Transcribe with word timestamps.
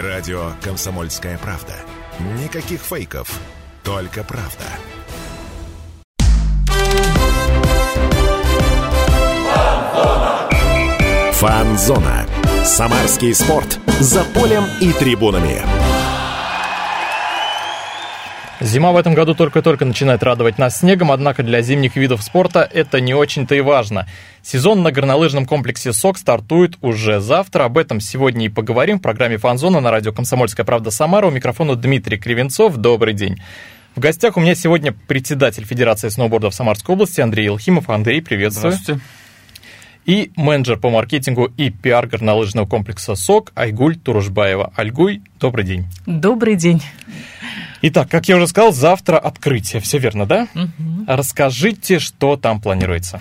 Радио 0.00 0.52
«Комсомольская 0.62 1.38
правда». 1.38 1.74
Никаких 2.42 2.80
фейков, 2.80 3.30
только 3.82 4.24
правда. 4.24 4.64
Фан-зона. 11.32 12.26
Самарский 12.64 13.34
спорт. 13.34 13.78
За 14.00 14.24
полем 14.24 14.64
и 14.80 14.92
трибунами. 14.92 15.85
Зима 18.60 18.92
в 18.92 18.96
этом 18.96 19.12
году 19.14 19.34
только-только 19.34 19.84
начинает 19.84 20.22
радовать 20.22 20.56
нас 20.56 20.78
снегом, 20.78 21.12
однако 21.12 21.42
для 21.42 21.60
зимних 21.60 21.96
видов 21.96 22.22
спорта 22.22 22.68
это 22.72 23.00
не 23.00 23.12
очень-то 23.14 23.54
и 23.54 23.60
важно. 23.60 24.06
Сезон 24.42 24.82
на 24.82 24.92
горнолыжном 24.92 25.44
комплексе 25.44 25.92
СОК 25.92 26.16
стартует 26.16 26.78
уже 26.80 27.20
завтра. 27.20 27.64
Об 27.64 27.76
этом 27.76 28.00
сегодня 28.00 28.46
и 28.46 28.48
поговорим 28.48 28.98
в 28.98 29.02
программе 29.02 29.36
«Фанзона» 29.36 29.80
на 29.80 29.90
радио 29.90 30.12
«Комсомольская 30.12 30.64
правда» 30.64 30.90
Самара. 30.90 31.26
У 31.26 31.30
микрофона 31.30 31.76
Дмитрий 31.76 32.16
Кривенцов. 32.16 32.76
Добрый 32.76 33.12
день. 33.12 33.42
В 33.94 34.00
гостях 34.00 34.36
у 34.36 34.40
меня 34.40 34.54
сегодня 34.54 34.94
председатель 35.06 35.64
Федерации 35.64 36.08
сноубордов 36.08 36.54
Самарской 36.54 36.94
области 36.94 37.20
Андрей 37.20 37.48
Илхимов. 37.48 37.90
Андрей, 37.90 38.22
приветствую. 38.22 38.72
Здравствуйте. 38.72 39.02
И 40.06 40.30
менеджер 40.36 40.78
по 40.78 40.88
маркетингу 40.88 41.46
и 41.56 41.70
пиар 41.70 42.06
горнолыжного 42.06 42.64
комплекса 42.64 43.16
СОК 43.16 43.50
Айгуль 43.56 43.96
Турушбаева. 43.96 44.72
Альгуй, 44.76 45.20
добрый 45.40 45.64
день. 45.64 45.86
Добрый 46.06 46.54
день. 46.54 46.80
Итак, 47.82 48.08
как 48.08 48.28
я 48.28 48.36
уже 48.36 48.46
сказал, 48.46 48.72
завтра 48.72 49.18
открытие. 49.18 49.82
Все 49.82 49.98
верно, 49.98 50.24
да? 50.24 50.46
Угу. 50.54 51.06
Расскажите, 51.08 51.98
что 51.98 52.36
там 52.36 52.60
планируется. 52.60 53.20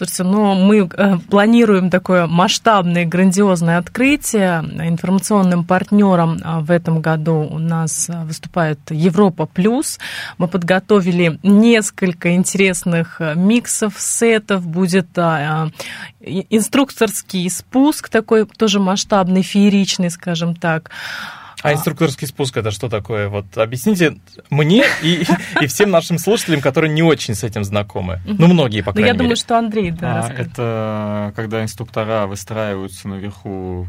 Слушайте, 0.00 0.22
ну 0.22 0.54
мы 0.54 0.88
э, 0.96 1.18
планируем 1.28 1.90
такое 1.90 2.26
масштабное, 2.26 3.04
грандиозное 3.04 3.76
открытие. 3.76 4.64
Информационным 4.82 5.62
партнером 5.62 6.38
э, 6.38 6.60
в 6.60 6.70
этом 6.70 7.02
году 7.02 7.46
у 7.50 7.58
нас 7.58 8.08
э, 8.08 8.24
выступает 8.24 8.78
Европа 8.88 9.44
Плюс. 9.44 9.98
Мы 10.38 10.48
подготовили 10.48 11.38
несколько 11.42 12.34
интересных 12.34 13.20
миксов, 13.36 13.96
сетов. 13.98 14.66
Будет 14.66 15.18
инструкторский 15.18 17.50
спуск 17.50 18.08
такой 18.08 18.46
тоже 18.46 18.80
масштабный, 18.80 19.42
фееричный, 19.42 20.08
скажем 20.08 20.54
так. 20.54 20.90
А 21.62 21.72
инструкторский 21.72 22.26
спуск 22.26 22.56
это 22.56 22.70
что 22.70 22.88
такое? 22.88 23.28
Вот 23.28 23.56
объясните 23.58 24.16
мне 24.48 24.84
и, 25.02 25.24
и 25.60 25.66
всем 25.66 25.90
нашим 25.90 26.18
слушателям, 26.18 26.60
которые 26.60 26.92
не 26.92 27.02
очень 27.02 27.34
с 27.34 27.44
этим 27.44 27.64
знакомы. 27.64 28.20
Ну, 28.24 28.46
многие, 28.46 28.82
по 28.82 28.92
крайней 28.92 29.10
мере. 29.10 29.16
Я 29.16 29.18
думаю, 29.18 29.36
что 29.36 29.58
Андрей, 29.58 29.90
да. 29.90 30.26
А, 30.26 30.32
это 30.32 31.32
когда 31.36 31.62
инструктора 31.62 32.26
выстраиваются 32.26 33.08
наверху 33.08 33.86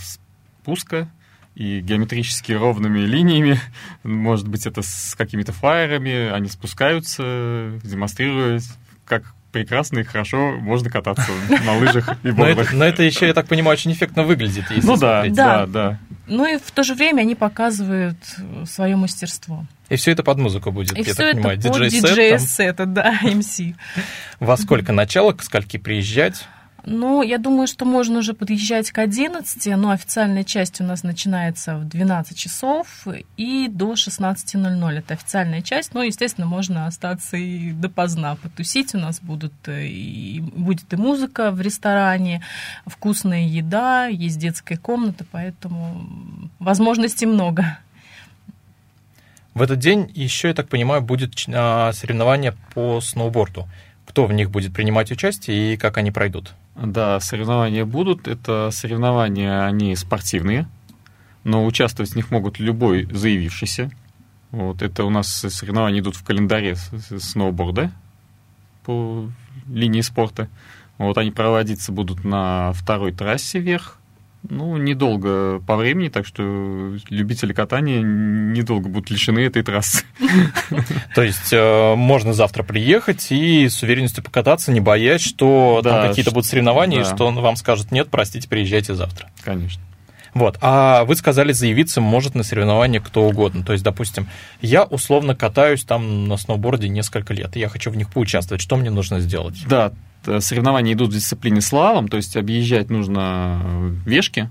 спуска 0.00 1.08
и 1.54 1.80
геометрически 1.80 2.52
ровными 2.52 3.00
линиями, 3.00 3.60
может 4.04 4.48
быть, 4.48 4.66
это 4.66 4.80
с 4.82 5.14
какими-то 5.16 5.52
флайерами, 5.52 6.30
они 6.30 6.48
спускаются, 6.48 7.72
демонстрируя, 7.84 8.60
как 9.04 9.34
прекрасно 9.52 10.00
и 10.00 10.02
хорошо 10.02 10.52
можно 10.52 10.90
кататься 10.90 11.30
на 11.64 11.76
лыжах 11.76 12.16
и 12.24 12.30
бордах. 12.30 12.72
Но 12.72 12.84
это 12.84 13.02
еще, 13.02 13.26
я 13.26 13.34
так 13.34 13.46
понимаю, 13.46 13.74
очень 13.74 13.92
эффектно 13.92 14.24
выглядит. 14.24 14.64
Ну 14.82 14.96
да, 14.96 15.24
да, 15.28 15.66
да. 15.66 15.98
Ну 16.26 16.46
и 16.46 16.58
в 16.58 16.70
то 16.70 16.82
же 16.82 16.94
время 16.94 17.22
они 17.22 17.34
показывают 17.34 18.16
свое 18.64 18.96
мастерство. 18.96 19.66
И 19.88 19.96
все 19.96 20.12
это 20.12 20.22
под 20.22 20.38
музыку 20.38 20.72
будет, 20.72 20.96
и 20.96 20.98
я 20.98 21.04
все 21.04 21.14
так 21.14 21.32
понимаю, 21.34 21.58
это 21.58 21.68
диджей-сет. 21.68 22.02
диджей-сета, 22.02 22.86
да, 22.86 23.18
MC. 23.22 23.74
Во 24.40 24.56
сколько 24.56 24.92
начало, 24.92 25.32
к 25.32 25.42
скольки 25.42 25.76
приезжать? 25.76 26.46
Ну, 26.84 27.22
я 27.22 27.38
думаю, 27.38 27.68
что 27.68 27.84
можно 27.84 28.18
уже 28.18 28.34
подъезжать 28.34 28.90
к 28.90 28.98
11, 28.98 29.76
но 29.76 29.90
официальная 29.90 30.42
часть 30.42 30.80
у 30.80 30.84
нас 30.84 31.04
начинается 31.04 31.76
в 31.76 31.84
12 31.84 32.36
часов 32.36 33.06
и 33.36 33.68
до 33.68 33.92
16.00. 33.92 34.98
Это 34.98 35.14
официальная 35.14 35.62
часть, 35.62 35.94
но, 35.94 36.02
естественно, 36.02 36.46
можно 36.46 36.86
остаться 36.86 37.36
и 37.36 37.70
допоздна 37.70 38.34
потусить. 38.34 38.96
У 38.96 38.98
нас 38.98 39.20
будут 39.20 39.52
и, 39.68 40.42
будет 40.56 40.92
и 40.92 40.96
музыка 40.96 41.52
в 41.52 41.60
ресторане, 41.60 42.42
вкусная 42.86 43.46
еда, 43.46 44.06
есть 44.06 44.38
детская 44.38 44.76
комната, 44.76 45.24
поэтому 45.30 46.50
возможностей 46.58 47.26
много. 47.26 47.78
В 49.54 49.62
этот 49.62 49.78
день 49.78 50.10
еще, 50.14 50.48
я 50.48 50.54
так 50.54 50.68
понимаю, 50.68 51.00
будет 51.00 51.34
а, 51.48 51.92
соревнование 51.92 52.54
по 52.74 53.00
сноуборду. 53.00 53.68
Кто 54.06 54.26
в 54.26 54.32
них 54.32 54.50
будет 54.50 54.72
принимать 54.72 55.12
участие 55.12 55.74
и 55.74 55.76
как 55.76 55.96
они 55.96 56.10
пройдут? 56.10 56.54
Да, 56.74 57.20
соревнования 57.20 57.84
будут. 57.84 58.28
Это 58.28 58.70
соревнования, 58.70 59.64
они 59.64 59.94
спортивные, 59.96 60.66
но 61.44 61.64
участвовать 61.64 62.12
в 62.12 62.16
них 62.16 62.30
могут 62.30 62.58
любой 62.58 63.04
заявившийся. 63.10 63.90
Вот, 64.50 64.82
это 64.82 65.04
у 65.04 65.10
нас 65.10 65.28
соревнования 65.28 66.00
идут 66.00 66.16
в 66.16 66.24
календаре 66.24 66.76
сноуборда 66.76 67.90
по 68.84 69.30
линии 69.66 70.00
спорта. 70.00 70.48
Вот 70.98 71.16
они 71.18 71.30
проводиться 71.30 71.92
будут 71.92 72.24
на 72.24 72.72
второй 72.72 73.12
трассе 73.12 73.58
вверх, 73.58 73.98
ну, 74.48 74.76
недолго 74.76 75.60
по 75.60 75.76
времени, 75.76 76.08
так 76.08 76.26
что 76.26 76.96
любители 77.08 77.52
катания 77.52 78.02
недолго 78.02 78.88
будут 78.88 79.10
лишены 79.10 79.40
этой 79.40 79.62
трассы. 79.62 80.04
То 81.14 81.22
есть 81.22 81.52
э, 81.52 81.94
можно 81.94 82.32
завтра 82.32 82.62
приехать 82.62 83.30
и 83.30 83.68
с 83.68 83.82
уверенностью 83.82 84.24
покататься, 84.24 84.72
не 84.72 84.80
боясь, 84.80 85.22
что 85.22 85.80
там 85.84 86.08
какие-то 86.08 86.32
будут 86.32 86.46
соревнования, 86.46 87.02
и 87.02 87.04
что 87.04 87.26
он 87.26 87.36
вам 87.36 87.56
скажет, 87.56 87.92
нет, 87.92 88.08
простите, 88.10 88.48
приезжайте 88.48 88.94
завтра. 88.94 89.30
Конечно. 89.44 89.82
Вот. 90.34 90.56
А 90.60 91.04
вы 91.04 91.14
сказали, 91.14 91.52
заявиться 91.52 92.00
может 92.00 92.34
на 92.34 92.42
соревнования 92.42 93.00
кто 93.00 93.24
угодно. 93.24 93.64
То 93.64 93.72
есть, 93.72 93.84
допустим, 93.84 94.28
я 94.60 94.84
условно 94.84 95.36
катаюсь 95.36 95.84
там 95.84 96.26
на 96.26 96.36
сноуборде 96.36 96.88
несколько 96.88 97.34
лет, 97.34 97.56
и 97.56 97.60
я 97.60 97.68
хочу 97.68 97.90
в 97.90 97.96
них 97.96 98.10
поучаствовать. 98.10 98.62
Что 98.62 98.76
мне 98.76 98.90
нужно 98.90 99.20
сделать? 99.20 99.62
Да, 99.68 99.92
соревнования 100.40 100.94
идут 100.94 101.10
в 101.10 101.14
дисциплине 101.14 101.60
слалом, 101.60 102.08
то 102.08 102.16
есть 102.16 102.36
объезжать 102.36 102.90
нужно 102.90 103.60
э, 103.62 103.94
вешки. 104.06 104.50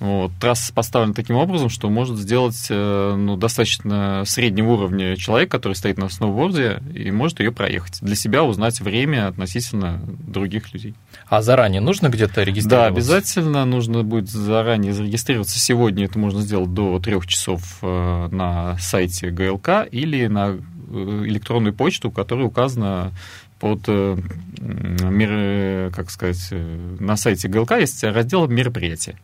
Вот. 0.00 0.30
Трасса 0.40 0.72
поставлена 0.72 1.12
таким 1.12 1.34
образом, 1.34 1.68
что 1.68 1.90
может 1.90 2.16
сделать 2.18 2.68
э, 2.70 3.14
ну, 3.16 3.36
достаточно 3.36 4.22
среднего 4.26 4.74
уровня 4.74 5.16
человек, 5.16 5.50
который 5.50 5.72
стоит 5.72 5.98
на 5.98 6.08
сноуборде, 6.08 6.80
и 6.94 7.10
может 7.10 7.40
ее 7.40 7.50
проехать. 7.50 7.98
Для 8.00 8.14
себя 8.14 8.44
узнать 8.44 8.80
время 8.80 9.26
относительно 9.26 10.00
других 10.06 10.72
людей. 10.72 10.94
А 11.26 11.42
заранее 11.42 11.80
нужно 11.80 12.10
где-то 12.10 12.44
регистрироваться? 12.44 12.68
Да, 12.68 12.86
обязательно 12.86 13.64
нужно 13.64 14.04
будет 14.04 14.28
заранее 14.28 14.92
зарегистрироваться. 14.92 15.58
Сегодня 15.58 16.04
это 16.04 16.16
можно 16.16 16.42
сделать 16.42 16.72
до 16.72 17.00
трех 17.00 17.26
часов 17.26 17.78
на 17.82 18.76
сайте 18.78 19.30
ГЛК 19.30 19.88
или 19.90 20.28
на 20.28 20.58
электронную 20.90 21.74
почту, 21.74 22.10
которая 22.10 22.46
указана 22.46 23.12
под 23.58 23.84
э, 23.88 24.16
мир, 24.60 25.90
как 25.92 26.10
сказать, 26.10 26.48
э, 26.50 26.96
на 27.00 27.16
сайте 27.16 27.48
ГЛК 27.48 27.72
есть 27.72 28.02
раздел 28.04 28.46
мероприятия. 28.46 29.16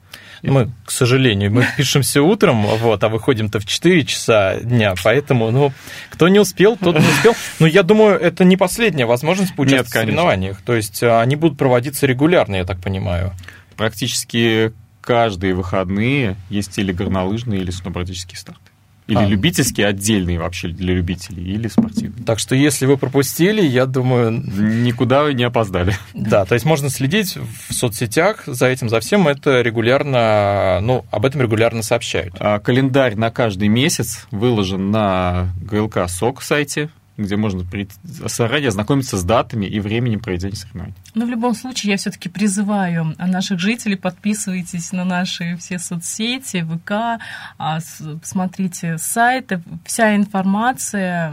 Мы, 0.43 0.71
к 0.85 0.91
сожалению, 0.91 1.53
мы 1.53 1.67
пишемся 1.77 2.23
утром, 2.23 2.67
вот, 2.67 3.03
а 3.03 3.09
выходим-то 3.09 3.61
в 3.61 3.67
4 3.67 4.05
часа 4.05 4.57
дня, 4.57 4.95
поэтому, 5.03 5.51
ну, 5.51 5.73
кто 6.11 6.29
не 6.29 6.39
успел, 6.39 6.77
тот 6.77 6.99
не 6.99 7.07
успел. 7.07 7.35
Но 7.61 7.67
я 7.67 7.83
думаю, 7.83 8.19
это 8.19 8.45
не 8.45 8.57
последняя 8.57 9.07
возможность 9.07 9.55
поучаствовать 9.55 9.87
Нет, 9.87 9.91
в 9.91 9.93
соревнованиях. 9.93 10.63
То 10.63 10.75
есть 10.75 11.03
э, 11.03 11.19
они 11.19 11.37
будут 11.37 11.59
проводиться 11.59 12.07
регулярно, 12.07 12.57
я 12.57 12.65
так 12.65 12.81
понимаю. 12.81 13.33
Практически 13.77 14.73
каждые 15.01 15.55
выходные 15.55 16.37
есть 16.51 16.79
или 16.79 16.93
горнолыжные, 16.93 17.61
или 17.61 17.71
сноубордические 17.71 18.39
старты. 18.39 18.74
Или 19.07 19.19
а. 19.19 19.27
любительские 19.27 19.87
отдельные 19.87 20.39
вообще 20.39 20.69
для 20.69 20.95
любителей, 20.95 21.45
или 21.45 21.69
спортивные. 21.69 22.25
Так 22.25 22.39
что 22.39 22.55
если 22.55 22.87
вы 22.87 22.97
пропустили, 22.97 23.63
я 23.63 23.85
думаю... 23.85 24.31
Никуда 24.31 25.25
вы 25.25 25.35
не 25.35 25.45
опоздали. 25.45 25.95
Да, 26.15 26.45
то 26.47 26.55
есть 26.55 26.65
можно 26.65 26.89
следить 26.89 27.37
в 27.37 27.75
соцсетях 27.75 28.45
за 28.47 28.67
этим, 28.67 28.89
за 28.89 29.01
всем. 29.01 29.29
Это 29.29 29.61
регулярно, 29.61 30.79
ну, 30.81 31.05
об 31.11 31.27
этом 31.27 31.43
регулярно 31.43 31.83
сообщают. 31.83 32.35
А, 32.39 32.61
календарь 32.61 33.15
на 33.17 33.31
каждый 33.31 33.69
месяц 33.69 34.27
выложен 34.31 34.91
на 34.91 35.53
ГЛК 35.61 36.09
СОК 36.09 36.43
сайте 36.43 36.89
где 37.17 37.37
можно 37.37 37.65
заранее 38.03 38.69
ознакомиться 38.69 39.17
с 39.17 39.25
датами 39.25 39.67
и 39.67 39.79
временем 39.79 40.21
проведения 40.21 40.57
соревнований. 40.57 40.95
Но 41.15 41.27
в 41.27 41.29
любом 41.29 41.55
случае 41.55 41.93
я 41.93 41.97
все-таки 41.97 42.29
призываю 42.29 43.15
наших 43.19 43.61
жителей, 43.61 43.97
подписывайтесь 43.97 44.91
на 44.93 45.05
наши 45.05 45.57
все 45.59 45.79
соцсети, 45.79 46.65
ВК, 46.65 47.23
а, 47.59 47.79
смотрите 48.23 48.99
сайты, 48.99 49.63
вся 49.85 50.17
информация, 50.17 51.33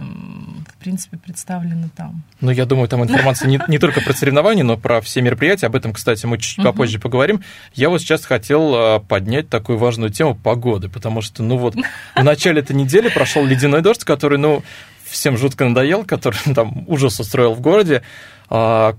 в 0.67 0.77
принципе, 0.77 1.17
представлена 1.17 1.89
там. 1.95 2.21
Ну, 2.41 2.51
я 2.51 2.65
думаю, 2.65 2.87
там 2.87 3.03
информация 3.03 3.47
не, 3.47 3.59
не 3.67 3.79
только 3.79 4.01
про 4.01 4.13
соревнования, 4.13 4.63
но 4.63 4.77
про 4.77 5.01
все 5.01 5.21
мероприятия. 5.21 5.67
Об 5.67 5.75
этом, 5.75 5.93
кстати, 5.93 6.25
мы 6.25 6.37
чуть 6.37 6.63
попозже 6.63 6.99
поговорим. 6.99 7.41
Я 7.73 7.89
вот 7.89 8.01
сейчас 8.01 8.25
хотел 8.25 8.73
а, 8.75 8.99
поднять 8.99 9.49
такую 9.49 9.79
важную 9.79 10.11
тему 10.11 10.35
погоды, 10.35 10.89
потому 10.89 11.21
что, 11.21 11.41
ну 11.41 11.57
вот, 11.57 11.75
в 12.15 12.23
начале 12.23 12.61
этой 12.61 12.75
недели 12.75 13.09
прошел 13.09 13.45
ледяной 13.45 13.81
дождь, 13.81 14.03
который, 14.03 14.37
ну, 14.37 14.63
всем 15.11 15.37
жутко 15.37 15.65
надоел, 15.65 16.03
который 16.05 16.39
там 16.55 16.85
ужас 16.87 17.19
устроил 17.19 17.53
в 17.53 17.61
городе. 17.61 18.01
А, 18.49 18.95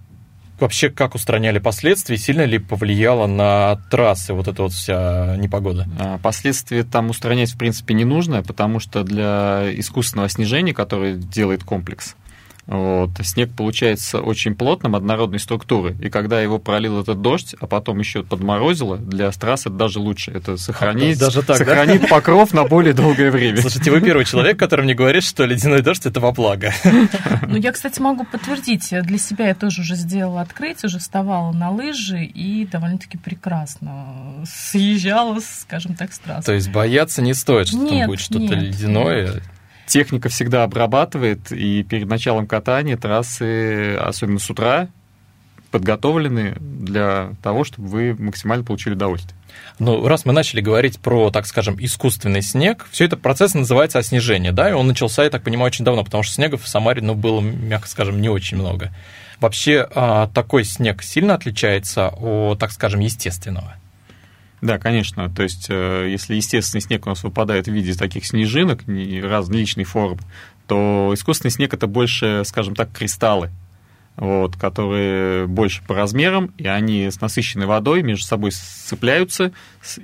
вообще 0.61 0.91
как 0.91 1.15
устраняли 1.15 1.59
последствия, 1.59 2.17
сильно 2.17 2.45
ли 2.45 2.59
повлияло 2.59 3.27
на 3.27 3.77
трассы 3.91 4.33
вот 4.33 4.49
эта 4.49 4.63
вот 4.63 4.73
вся 4.73 5.37
непогода? 5.37 5.87
А, 5.99 6.19
последствия 6.19 6.85
там 6.85 7.11
устранять, 7.11 7.53
в 7.53 7.59
принципе, 7.59 7.95
не 7.95 8.05
нужно, 8.05 8.43
потому 8.43 8.79
что 8.79 9.03
для 9.03 9.69
искусственного 9.75 10.29
снижения, 10.29 10.73
которое 10.73 11.15
делает 11.15 11.65
комплекс, 11.65 12.15
вот. 12.67 13.11
Снег 13.23 13.53
получается 13.57 14.21
очень 14.21 14.55
плотным, 14.55 14.95
однородной 14.95 15.41
структуры. 15.41 15.97
И 16.01 16.11
когда 16.11 16.41
его 16.41 16.59
пролил 16.59 17.01
этот 17.01 17.21
дождь, 17.21 17.57
а 17.61 17.67
потом 17.67 17.99
еще 17.99 18.23
подморозило, 18.23 18.97
для 18.97 19.31
трасс 19.33 19.63
это 19.63 19.75
даже 19.75 19.99
лучше. 19.99 20.31
Это 20.31 20.57
сохранит, 20.57 21.17
а, 21.17 21.27
даже 21.27 21.43
так, 21.43 21.57
сохранит 21.57 22.03
да? 22.03 22.09
покров 22.09 22.53
на 22.53 22.65
более 22.65 22.95
долгое 22.95 23.31
время. 23.31 23.61
Слушайте, 23.61 23.91
вы 23.91 24.01
первый 24.01 24.25
человек, 24.25 24.59
который 24.59 24.85
мне 24.85 24.95
говорит, 24.95 25.25
что 25.25 25.45
ледяной 25.45 25.83
дождь 25.83 26.07
это 26.07 26.21
во 26.21 26.33
благо. 26.33 26.73
Ну, 27.49 27.57
я, 27.57 27.73
кстати, 27.73 28.01
могу 28.01 28.25
подтвердить. 28.25 28.89
Для 28.91 29.19
себя 29.19 29.49
я 29.49 29.55
тоже 29.55 29.83
уже 29.83 29.97
сделала 29.97 30.41
открытие, 30.41 30.87
уже 30.87 30.99
вставала 30.99 31.53
на 31.53 31.71
лыжи 31.71 32.25
и 32.25 32.67
довольно-таки 32.67 33.19
прекрасно 33.19 34.45
съезжала, 34.47 35.39
скажем 35.41 35.95
так, 35.95 36.13
с 36.13 36.19
трассы. 36.19 36.47
То 36.47 36.53
есть 36.53 36.71
бояться 36.71 37.21
не 37.21 37.35
стоит, 37.35 37.69
что 37.69 37.79
нет, 37.79 37.91
там 37.91 38.07
будет 38.07 38.21
что-то 38.21 38.55
нет. 38.55 38.63
ледяное 38.63 39.43
техника 39.93 40.31
всегда 40.31 40.65
обрабатывает, 40.65 41.53
и 41.53 41.83
перед 41.83 42.09
началом 42.09 42.47
катания 42.47 42.97
трассы, 42.97 43.95
особенно 43.97 44.39
с 44.39 44.49
утра, 44.49 44.89
подготовлены 45.71 46.55
для 46.59 47.33
того, 47.43 47.65
чтобы 47.65 47.89
вы 47.89 48.15
максимально 48.19 48.65
получили 48.65 48.95
удовольствие. 48.95 49.37
Ну, 49.79 50.07
раз 50.07 50.25
мы 50.25 50.33
начали 50.33 50.63
говорить 50.63 50.99
про, 50.99 51.31
так 51.31 51.47
скажем, 51.47 51.77
искусственный 51.79 52.41
снег, 52.41 52.87
все 52.91 53.05
это 53.05 53.19
процесс 53.19 53.53
называется 53.53 53.99
оснежение, 53.99 54.53
да, 54.53 54.71
и 54.71 54.73
он 54.73 54.87
начался, 54.87 55.25
я 55.25 55.31
так 55.31 55.43
понимаю, 55.43 55.67
очень 55.67 55.85
давно, 55.85 56.05
потому 56.05 56.23
что 56.23 56.35
снега 56.35 56.57
в 56.57 56.67
Самаре, 56.67 57.03
ну, 57.03 57.15
было, 57.15 57.41
мягко 57.41 57.87
скажем, 57.87 58.21
не 58.23 58.31
очень 58.31 58.57
много. 58.57 58.91
Вообще, 59.41 59.87
а, 59.95 60.29
такой 60.29 60.65
снег 60.65 61.03
сильно 61.03 61.35
отличается 61.35 62.09
от, 62.09 62.59
так 62.59 62.73
скажем, 62.73 63.01
естественного? 63.01 63.75
Да, 64.63 64.79
конечно. 64.79 65.29
То 65.29 65.43
есть, 65.43 65.67
э, 65.69 66.09
если 66.09 66.37
естественный 66.37 66.81
снег 66.81 67.05
у 67.07 67.11
нас 67.11 67.25
выпадает 67.25 67.67
в 67.67 67.73
виде 67.73 67.95
таких 67.95 68.25
снежинок 68.25 68.85
различной 68.87 69.83
формы, 69.83 70.21
то 70.69 71.11
искусственный 71.13 71.51
снег 71.51 71.75
это 71.75 71.89
больше, 71.89 72.45
скажем 72.47 72.77
так, 72.77 72.93
кристаллы, 72.93 73.51
вот, 74.17 74.57
которые 74.57 75.49
больше 75.49 75.83
по 75.83 75.97
размерам, 75.97 76.53
и 76.59 76.69
они 76.69 77.11
с 77.11 77.21
насыщенной 77.21 77.67
водой 77.67 78.03
между 78.05 78.25
собой 78.25 78.53
сцепляются, 78.53 79.53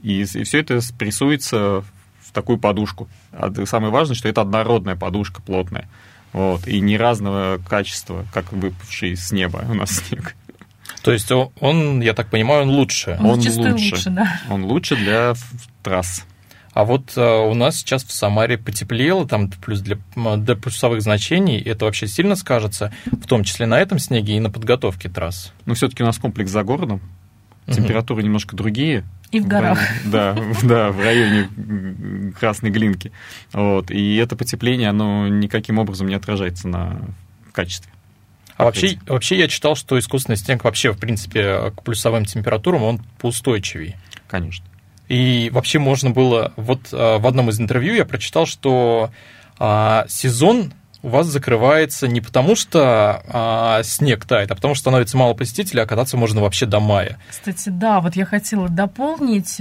и, 0.03 0.25
все 0.25 0.59
это 0.59 0.81
прессуется 0.99 1.85
в 2.21 2.33
такую 2.33 2.59
подушку. 2.59 3.09
А 3.31 3.53
самое 3.65 3.93
важное, 3.93 4.17
что 4.17 4.29
это 4.29 4.41
однородная 4.41 4.97
подушка 4.97 5.41
плотная. 5.41 5.89
Вот, 6.33 6.67
и 6.67 6.81
не 6.81 6.99
разного 6.99 7.59
качества, 7.69 8.27
как 8.35 8.53
выпавший 8.53 9.17
с 9.17 9.31
неба 9.31 9.65
у 9.71 9.75
нас 9.75 9.93
снег. 9.93 10.35
То 11.09 11.13
есть 11.15 11.33
он, 11.33 12.03
я 12.03 12.13
так 12.13 12.29
понимаю, 12.29 12.65
он 12.65 12.69
лучше. 12.69 13.17
Он, 13.19 13.31
он 13.31 13.39
лучше, 13.39 13.61
лучше 13.61 14.11
да. 14.11 14.41
Он 14.51 14.65
лучше 14.67 14.95
для 14.95 15.33
трасс. 15.83 16.27
А 16.75 16.85
вот 16.85 17.15
а, 17.17 17.47
у 17.47 17.55
нас 17.55 17.77
сейчас 17.77 18.05
в 18.05 18.13
Самаре 18.13 18.59
потеплело, 18.59 19.27
там 19.27 19.51
плюс 19.51 19.81
для, 19.81 19.97
для 20.37 20.55
плюсовых 20.55 21.01
значений, 21.01 21.63
это 21.63 21.87
вообще 21.87 22.07
сильно 22.07 22.37
скажется, 22.37 22.93
в 23.07 23.27
том 23.27 23.43
числе 23.43 23.65
на 23.65 23.81
этом 23.81 23.99
снеге 23.99 24.37
и 24.37 24.41
на 24.41 24.51
подготовке 24.51 25.09
трасс. 25.09 25.55
Но 25.65 25.73
все-таки 25.73 26.03
у 26.03 26.07
нас 26.07 26.19
комплекс 26.19 26.51
за 26.51 26.63
городом, 26.63 27.01
температуры 27.67 28.21
угу. 28.21 28.27
немножко 28.27 28.55
другие. 28.55 29.03
И 29.31 29.41
в 29.41 29.49
горах. 29.49 29.79
Да, 30.05 30.37
да, 30.63 30.91
в 30.91 31.01
районе 31.01 31.49
Красной 32.39 32.69
Глинки. 32.69 33.13
Вот, 33.55 33.91
и 33.91 34.17
это 34.17 34.37
потепление, 34.37 34.91
оно 34.91 35.27
никаким 35.27 35.79
образом 35.79 36.07
не 36.07 36.15
отражается 36.15 36.69
на 36.69 37.01
качестве. 37.53 37.91
А 38.59 38.65
вообще, 38.65 38.99
вообще 39.07 39.39
я 39.39 39.49
читал, 39.49 39.77
что 39.77 39.99
искусственный 39.99 40.37
снег 40.37 40.65
вообще, 40.65 40.93
в 40.93 40.99
принципе, 40.99 41.71
к 41.71 41.83
плюсовым 41.83 42.25
температурам 42.25 42.83
он 42.83 43.01
поустойчивее. 43.19 43.99
Конечно. 44.27 44.67
И 45.09 45.49
вообще 45.53 45.79
можно 45.79 46.11
было... 46.11 46.53
Вот 46.57 46.93
в 46.93 47.27
одном 47.27 47.49
из 47.49 47.61
интервью 47.61 47.95
я 47.95 48.05
прочитал, 48.05 48.45
что 48.45 49.11
а, 49.59 50.05
сезон 50.09 50.73
у 51.03 51.09
вас 51.09 51.27
закрывается 51.27 52.09
не 52.09 52.21
потому, 52.21 52.57
что 52.57 53.23
а, 53.29 53.83
снег 53.85 54.25
тает, 54.25 54.51
а 54.51 54.55
потому 54.55 54.75
что 54.75 54.83
становится 54.83 55.17
мало 55.17 55.35
посетителей, 55.35 55.83
а 55.83 55.87
кататься 55.87 56.17
можно 56.17 56.41
вообще 56.41 56.67
до 56.67 56.81
мая. 56.81 57.19
Кстати, 57.29 57.69
да, 57.69 58.01
вот 58.01 58.17
я 58.17 58.25
хотела 58.25 58.69
дополнить. 58.69 59.61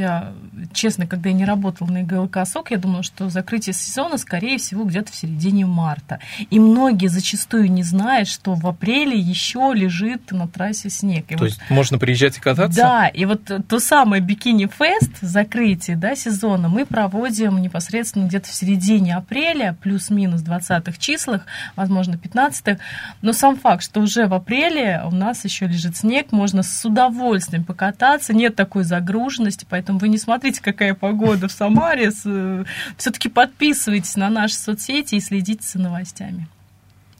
Честно, 0.73 1.05
когда 1.05 1.29
я 1.29 1.35
не 1.35 1.45
работала 1.45 1.89
на 1.89 2.01
ИГЛК 2.01 2.39
СОК, 2.45 2.71
я 2.71 2.77
думала, 2.77 3.03
что 3.03 3.29
закрытие 3.29 3.73
сезона, 3.73 4.17
скорее 4.17 4.57
всего, 4.57 4.83
где-то 4.83 5.11
в 5.11 5.15
середине 5.15 5.65
марта. 5.65 6.19
И 6.49 6.59
многие 6.59 7.07
зачастую 7.07 7.71
не 7.71 7.83
знают, 7.83 8.27
что 8.27 8.55
в 8.55 8.65
апреле 8.65 9.17
еще 9.17 9.71
лежит 9.75 10.31
на 10.31 10.47
трассе 10.47 10.89
снег. 10.89 11.25
И 11.29 11.35
То 11.35 11.39
вот, 11.39 11.45
есть 11.49 11.61
можно 11.69 11.99
приезжать 11.99 12.37
и 12.37 12.41
кататься? 12.41 12.79
Да, 12.79 13.07
и 13.07 13.25
вот 13.25 13.41
то 13.67 13.79
самое 13.79 14.23
бикини-фест, 14.23 15.19
закрытие 15.21 15.97
да, 15.97 16.15
сезона, 16.15 16.67
мы 16.67 16.85
проводим 16.85 17.61
непосредственно 17.61 18.27
где-то 18.27 18.49
в 18.49 18.53
середине 18.53 19.15
апреля, 19.15 19.77
плюс-минус 19.81 20.41
20-х 20.41 20.93
чисел, 20.97 21.26
возможно, 21.75 22.15
15-х. 22.15 22.79
Но 23.21 23.33
сам 23.33 23.57
факт, 23.57 23.83
что 23.83 23.99
уже 24.01 24.27
в 24.27 24.33
апреле 24.33 25.01
у 25.05 25.11
нас 25.11 25.43
еще 25.45 25.67
лежит 25.67 25.97
снег, 25.97 26.31
можно 26.31 26.63
с 26.63 26.85
удовольствием 26.85 27.63
покататься, 27.63 28.33
нет 28.33 28.55
такой 28.55 28.83
загруженности, 28.83 29.65
поэтому 29.69 29.99
вы 29.99 30.09
не 30.09 30.17
смотрите, 30.17 30.61
какая 30.61 30.93
погода 30.93 31.47
в 31.47 31.51
Самаре, 31.51 32.11
все-таки 32.11 33.29
подписывайтесь 33.29 34.15
на 34.15 34.29
наши 34.29 34.55
соцсети 34.55 35.15
и 35.15 35.19
следите 35.19 35.65
за 35.67 35.79
новостями. 35.79 36.47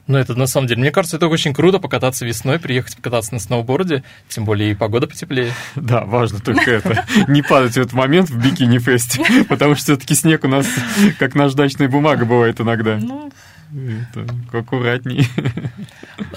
Ну, 0.08 0.18
это 0.18 0.36
на 0.36 0.48
самом 0.48 0.68
деле, 0.68 0.82
мне 0.82 0.92
кажется, 0.92 1.18
это 1.18 1.28
очень 1.28 1.54
круто 1.54 1.80
покататься 1.80 2.26
весной, 2.26 2.60
приехать 2.60 2.96
покататься 2.96 3.34
на 3.34 3.40
сноуборде, 3.40 4.04
тем 4.30 4.46
более 4.46 4.72
и 4.72 4.76
погода 4.76 5.06
потеплее. 5.06 5.52
Да, 5.76 6.06
важно 6.06 6.40
только 6.40 6.72
это, 6.72 7.06
не 7.28 7.42
падать 7.42 7.74
в 7.74 7.78
этот 7.78 7.94
момент 7.94 8.30
в 8.30 8.38
бикини-фесте, 8.38 9.44
потому 9.50 9.76
что 9.76 9.84
все-таки 9.84 10.16
снег 10.16 10.46
у 10.46 10.48
нас, 10.48 10.66
как 11.20 11.36
наждачная 11.36 11.90
бумага 11.90 12.26
бывает 12.26 12.62
иногда. 12.62 12.98
Ну, 12.98 13.32
это 13.74 14.28
аккуратней. 14.58 15.28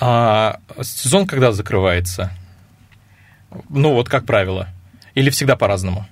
А 0.00 0.60
сезон 0.82 1.26
когда 1.26 1.52
закрывается? 1.52 2.32
Ну, 3.68 3.94
вот 3.94 4.08
как 4.08 4.26
правило. 4.26 4.68
Или 5.14 5.30
всегда 5.30 5.56
по-разному? 5.56 6.06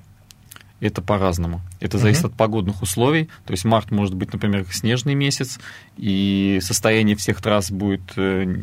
Это 0.81 1.03
по-разному. 1.03 1.61
Это 1.81 1.99
зависит 1.99 2.25
uh-huh. 2.25 2.29
от 2.29 2.35
погодных 2.35 2.83
условий. 2.83 3.29
То 3.47 3.53
есть 3.53 3.65
март 3.65 3.91
может 3.91 4.15
быть, 4.15 4.33
например, 4.33 4.65
снежный 4.71 5.15
месяц, 5.15 5.59
и 5.97 6.61
состояние 6.63 7.17
всех 7.17 7.43
трасс 7.43 7.73
будет 7.73 8.13
э, 8.17 8.63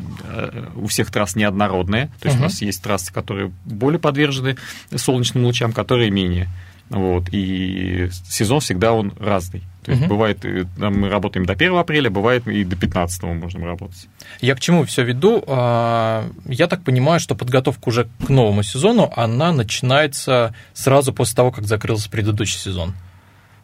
у 0.76 0.86
всех 0.86 1.10
трасс 1.10 1.36
неоднородное. 1.36 2.06
То 2.20 2.28
есть 2.28 2.38
uh-huh. 2.38 2.40
у 2.40 2.44
нас 2.44 2.62
есть 2.62 2.82
трассы, 2.82 3.12
которые 3.12 3.52
более 3.66 3.98
подвержены 3.98 4.56
солнечным 4.94 5.44
лучам, 5.44 5.72
которые 5.72 6.10
менее. 6.10 6.48
Вот, 6.88 7.28
и 7.32 8.08
сезон 8.28 8.60
всегда 8.60 8.92
он 8.92 9.12
разный. 9.18 9.62
То 9.86 9.92
есть 9.92 10.02
угу. 10.02 10.14
бывает, 10.14 10.44
мы 10.78 11.08
работаем 11.08 11.46
до 11.46 11.52
1 11.52 11.76
апреля, 11.76 12.10
бывает 12.10 12.48
и 12.48 12.64
до 12.64 12.74
15 12.74 13.22
можем 13.22 13.64
работать. 13.64 14.08
Я 14.40 14.56
к 14.56 14.60
чему 14.60 14.84
все 14.84 15.04
веду? 15.04 15.44
А, 15.46 16.28
я 16.44 16.66
так 16.66 16.82
понимаю, 16.82 17.20
что 17.20 17.36
подготовка 17.36 17.88
уже 17.88 18.08
к 18.26 18.28
новому 18.28 18.64
сезону, 18.64 19.12
она 19.14 19.52
начинается 19.52 20.56
сразу 20.74 21.12
после 21.12 21.36
того, 21.36 21.52
как 21.52 21.66
закрылся 21.66 22.10
предыдущий 22.10 22.58
сезон. 22.58 22.94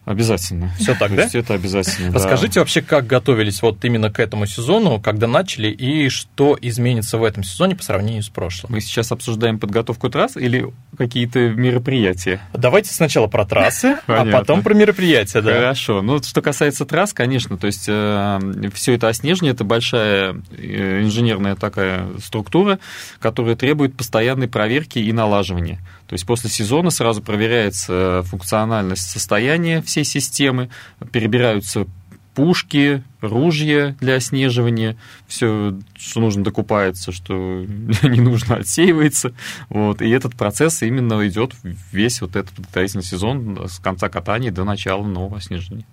Обязательно. 0.04 0.72
Все 0.78 0.94
так, 0.94 1.14
да? 1.14 1.28
Это 1.32 1.54
обязательно. 1.54 2.12
Расскажите 2.12 2.54
да. 2.54 2.60
вообще, 2.60 2.82
как 2.82 3.06
готовились 3.06 3.62
вот 3.62 3.84
именно 3.84 4.10
к 4.10 4.18
этому 4.18 4.46
сезону, 4.46 5.00
когда 5.00 5.28
начали, 5.28 5.68
и 5.68 6.08
что 6.08 6.58
изменится 6.60 7.18
в 7.18 7.24
этом 7.24 7.44
сезоне 7.44 7.76
по 7.76 7.84
сравнению 7.84 8.24
с 8.24 8.28
прошлым? 8.28 8.72
Мы 8.72 8.80
сейчас 8.80 9.12
обсуждаем 9.12 9.60
подготовку 9.60 10.10
трасс 10.10 10.36
или 10.36 10.72
какие-то 10.98 11.50
мероприятия? 11.50 12.40
Давайте 12.52 12.92
сначала 12.92 13.28
про 13.28 13.44
трассы, 13.44 13.96
а 14.08 14.24
потом 14.26 14.62
про 14.62 14.74
мероприятия. 14.74 15.40
Да. 15.40 15.54
Хорошо. 15.54 16.02
Ну, 16.02 16.20
что 16.20 16.42
касается 16.42 16.84
трасс, 16.84 17.12
конечно, 17.12 17.56
то 17.56 17.68
есть 17.68 17.84
э, 17.86 18.40
все 18.74 18.94
это 18.94 19.06
оснежение, 19.08 19.52
это 19.52 19.62
большая 19.62 20.34
э, 20.50 21.02
инженерная 21.02 21.54
такая 21.54 22.08
структура, 22.18 22.80
которая 23.20 23.54
требует 23.54 23.96
постоянной 23.96 24.48
проверки 24.48 24.98
и 24.98 25.12
налаживания. 25.12 25.78
То 26.06 26.14
есть 26.14 26.26
после 26.26 26.50
сезона 26.50 26.90
сразу 26.90 27.22
проверяется 27.22 28.22
функциональность 28.26 29.08
состояния 29.10 29.80
всей 29.82 30.04
системы, 30.04 30.68
перебираются 31.10 31.86
пушки, 32.34 33.02
ружья 33.20 33.94
для 34.00 34.14
оснеживания, 34.14 34.96
все, 35.26 35.78
что 35.96 36.20
нужно, 36.20 36.44
докупается, 36.44 37.12
что 37.12 37.32
не 38.02 38.20
нужно, 38.20 38.56
отсеивается. 38.56 39.32
Вот. 39.68 40.02
И 40.02 40.10
этот 40.10 40.34
процесс 40.34 40.82
именно 40.82 41.26
идет 41.26 41.54
весь 41.92 42.20
вот 42.20 42.36
этот 42.36 42.54
подготовительный 42.54 43.04
сезон 43.04 43.68
с 43.68 43.78
конца 43.78 44.08
катания 44.08 44.50
до 44.50 44.64
начала 44.64 45.04
нового 45.04 45.38
оснежения. 45.38 45.84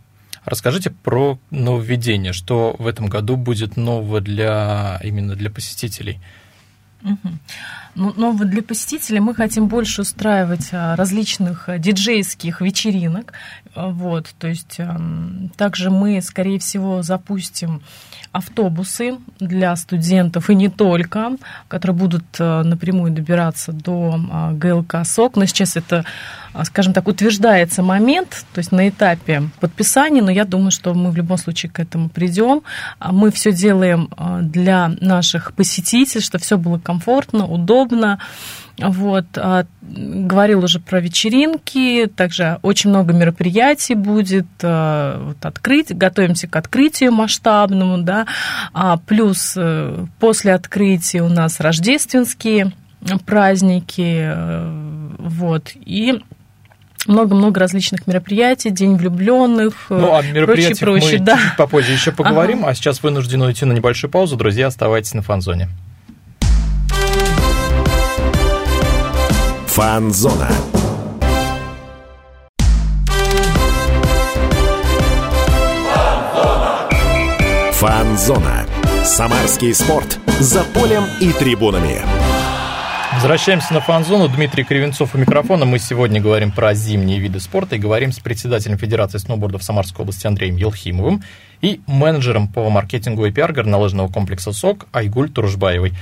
Расскажите 0.46 0.90
про 0.90 1.38
нововведение, 1.52 2.34
что 2.34 2.76
в 2.80 2.88
этом 2.88 3.08
году 3.08 3.36
будет 3.36 3.78
нового 3.78 4.22
для 4.22 5.00
именно 5.04 5.36
для 5.36 5.50
посетителей. 5.50 6.20
Угу. 7.04 7.30
Ну, 7.96 8.14
но 8.16 8.34
для 8.34 8.62
посетителей 8.62 9.20
мы 9.20 9.34
хотим 9.34 9.68
больше 9.68 10.02
устраивать 10.02 10.70
а, 10.72 10.96
различных 10.96 11.70
а, 11.70 11.78
диджейских 11.78 12.62
вечеринок. 12.62 13.34
А, 13.76 13.90
вот, 13.90 14.28
то 14.40 14.48
есть 14.48 14.80
эм, 14.80 15.52
также 15.56 15.90
мы, 15.90 16.22
скорее 16.22 16.60
всего, 16.60 17.02
запустим 17.02 17.82
автобусы 18.32 19.18
для 19.40 19.76
студентов 19.76 20.50
и 20.50 20.56
не 20.56 20.70
только, 20.70 21.32
которые 21.68 21.98
будут 21.98 22.26
э, 22.38 22.62
напрямую 22.64 23.12
добираться 23.12 23.72
до 23.72 24.20
ГЛК 24.54 25.04
СОК. 25.04 25.36
Но 25.36 25.46
сейчас 25.46 25.76
это, 25.78 26.06
скажем 26.64 26.94
так, 26.94 27.08
утверждается 27.08 27.82
момент, 27.82 28.46
то 28.54 28.60
есть 28.60 28.72
на 28.72 28.88
этапе 28.88 29.50
подписания, 29.60 30.22
но 30.22 30.30
я 30.30 30.46
думаю, 30.46 30.70
что 30.70 30.94
мы 30.94 31.10
в 31.10 31.16
любом 31.16 31.38
случае 31.38 31.72
к 31.72 31.80
этому 31.80 32.10
придем. 32.10 32.62
Мы 33.04 33.32
все 33.32 33.52
делаем 33.52 34.10
для 34.42 34.92
наших 35.02 35.54
посетителей, 35.54 36.22
чтобы 36.22 36.44
все 36.44 36.58
было 36.58 36.78
комфортно, 36.78 37.48
удобно. 37.48 38.20
Вот, 38.82 39.26
а, 39.36 39.66
говорил 39.82 40.64
уже 40.64 40.80
про 40.80 41.00
вечеринки, 41.00 42.10
также 42.16 42.60
очень 42.62 42.90
много 42.90 43.14
мероприятий 43.14 43.96
будет, 43.96 44.48
а, 44.62 45.22
вот, 45.22 45.46
открыть, 45.46 45.96
готовимся 45.96 46.48
к 46.48 46.56
открытию 46.56 47.12
масштабному, 47.12 48.00
да, 48.00 48.26
а, 48.74 48.98
плюс 48.98 49.54
э, 49.58 50.06
после 50.20 50.54
открытия 50.54 51.22
у 51.22 51.30
нас 51.30 51.60
рождественские 51.60 52.72
праздники, 53.26 54.32
э, 54.34 55.14
вот, 55.18 55.72
и 55.76 56.22
много-много 57.08 57.60
различных 57.60 58.08
мероприятий, 58.08 58.70
День 58.70 58.96
влюбленных, 58.96 59.88
ну, 59.90 60.16
о 60.16 60.22
мероприятиях 60.22 60.80
прочее, 60.80 61.02
прочее, 61.02 61.20
мы 61.20 61.26
да. 61.26 61.38
чуть 61.38 61.58
попозже 61.58 61.92
еще 61.92 62.12
поговорим, 62.12 62.60
ага. 62.60 62.70
а 62.70 62.76
сейчас 62.76 63.02
вынуждены 63.04 63.46
уйти 63.46 63.66
на 63.66 63.74
небольшую 63.74 64.12
паузу. 64.12 64.36
Друзья, 64.36 64.68
оставайтесь 64.68 65.14
на 65.14 65.22
фанзоне. 65.22 65.70
Фанзона. 69.80 70.50
Фанзона. 77.72 78.66
Самарский 79.06 79.74
спорт. 79.74 80.20
За 80.42 80.66
полем 80.66 81.06
и 81.22 81.32
трибунами. 81.32 82.02
Возвращаемся 83.14 83.74
на 83.74 83.80
фан-зону. 83.80 84.28
Дмитрий 84.28 84.66
Кривенцов 84.66 85.16
у 85.16 85.18
микрофона. 85.18 85.64
Мы 85.64 85.80
сегодня 85.80 86.20
говорим 86.20 86.52
про 86.52 86.74
зимние 86.74 87.20
виды 87.20 87.40
спорта 87.40 87.78
и 87.78 87.80
говорим 87.80 88.12
с 88.12 88.20
председателем 88.20 88.78
Федерации 88.78 89.18
сноуборда 89.18 89.60
в 89.60 89.64
Самарской 89.64 90.04
области 90.04 90.28
Андреем 90.28 90.58
Елхимовым 90.58 91.24
и 91.62 91.80
менеджером 91.88 92.50
по 92.50 92.70
маркетингу 92.70 93.26
и 93.26 93.32
пиар 93.32 93.54
горнолыжного 93.54 94.10
комплекса 94.10 94.52
СОК 94.52 94.88
Айгуль 94.92 95.30
Туржбаевой. 95.30 95.94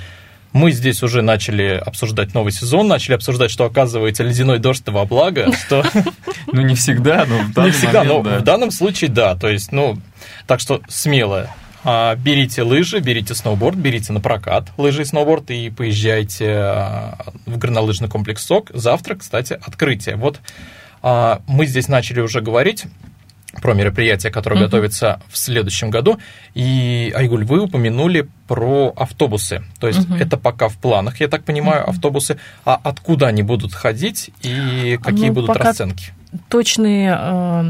Мы 0.58 0.72
здесь 0.72 1.04
уже 1.04 1.22
начали 1.22 1.80
обсуждать 1.86 2.34
новый 2.34 2.52
сезон, 2.52 2.88
начали 2.88 3.14
обсуждать, 3.14 3.52
что 3.52 3.66
оказывается 3.66 4.24
ледяной 4.24 4.58
дождь 4.58 4.82
во 4.88 5.06
благо, 5.06 5.52
что... 5.54 5.86
Ну, 6.52 6.62
не 6.62 6.76
всегда, 6.76 7.26
но 7.26 7.40
в 7.40 7.54
данном 7.54 7.70
Не 7.70 7.72
всегда, 7.72 8.04
но 8.04 8.22
в 8.22 8.42
данном 8.42 8.72
случае 8.72 9.10
да. 9.12 9.36
То 9.36 9.50
есть, 9.50 9.72
ну, 9.72 10.00
так 10.48 10.62
что 10.62 10.82
смело 10.88 11.50
а, 11.84 12.16
берите 12.16 12.64
лыжи, 12.64 13.00
берите 13.00 13.36
сноуборд, 13.36 13.76
берите 13.76 14.14
на 14.14 14.22
прокат 14.22 14.70
лыжи 14.78 15.04
и 15.04 15.06
сноуборд 15.06 15.52
и 15.52 15.70
поезжайте 15.70 16.54
а, 16.56 17.34
в 17.46 17.58
горнолыжный 17.58 18.10
комплекс 18.10 18.44
СОК. 18.46 18.72
Завтра, 18.74 19.16
кстати, 19.16 19.60
открытие. 19.62 20.16
Вот 20.16 20.40
а, 21.04 21.42
мы 21.48 21.68
здесь 21.68 21.88
начали 21.88 22.22
уже 22.22 22.42
говорить 22.42 22.86
про 23.62 23.74
мероприятие, 23.74 24.32
которое 24.32 24.58
uh-huh. 24.58 24.66
готовится 24.66 25.20
в 25.30 25.38
следующем 25.38 25.90
году. 25.90 26.20
И, 26.54 27.12
Айгуль, 27.16 27.46
вы 27.46 27.62
упомянули 27.62 28.28
про 28.48 28.94
автобусы. 28.96 29.64
То 29.80 29.88
есть 29.88 30.08
uh-huh. 30.08 30.22
это 30.22 30.38
пока 30.38 30.70
в 30.70 30.78
планах, 30.78 31.20
я 31.20 31.28
так 31.28 31.44
понимаю, 31.44 31.84
uh-huh. 31.84 31.90
автобусы. 31.90 32.38
А 32.66 32.80
откуда 32.82 33.28
они 33.28 33.44
будут 33.44 33.74
ходить 33.74 34.32
и 34.42 35.00
какие 35.04 35.28
ну, 35.28 35.34
будут 35.34 35.48
пока 35.48 35.66
расценки? 35.66 36.14
Точные, 36.50 37.18
э, 37.18 37.64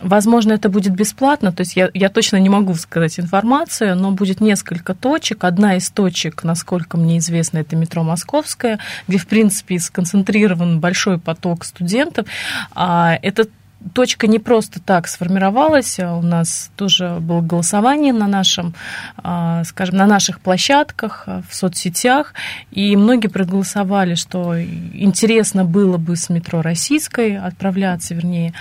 возможно, 0.00 0.52
это 0.52 0.68
будет 0.68 0.92
бесплатно, 0.94 1.52
то 1.52 1.62
есть 1.62 1.74
я, 1.74 1.90
я 1.94 2.10
точно 2.10 2.36
не 2.36 2.50
могу 2.50 2.74
сказать 2.74 3.18
информацию, 3.18 3.96
но 3.96 4.10
будет 4.10 4.42
несколько 4.42 4.94
точек. 4.94 5.44
Одна 5.44 5.76
из 5.76 5.88
точек, 5.90 6.44
насколько 6.44 6.98
мне 6.98 7.18
известно, 7.18 7.58
это 7.58 7.76
метро 7.76 8.02
Московская, 8.02 8.78
где, 9.08 9.16
в 9.16 9.26
принципе, 9.26 9.78
сконцентрирован 9.78 10.80
большой 10.80 11.18
поток 11.18 11.64
студентов. 11.64 12.26
А 12.74 13.18
это 13.22 13.46
точка 13.92 14.26
не 14.26 14.38
просто 14.38 14.80
так 14.80 15.08
сформировалась. 15.08 15.98
У 15.98 16.22
нас 16.22 16.70
тоже 16.76 17.18
было 17.20 17.40
голосование 17.40 18.12
на 18.12 18.26
нашем, 18.26 18.74
а, 19.16 19.64
скажем, 19.64 19.96
на 19.96 20.06
наших 20.06 20.40
площадках, 20.40 21.24
а, 21.26 21.42
в 21.48 21.54
соцсетях, 21.54 22.34
и 22.70 22.96
многие 22.96 23.28
проголосовали, 23.28 24.14
что 24.14 24.60
интересно 24.60 25.64
было 25.64 25.98
бы 25.98 26.16
с 26.16 26.30
метро 26.30 26.62
Российской 26.62 27.36
отправляться, 27.36 28.14
вернее, 28.14 28.54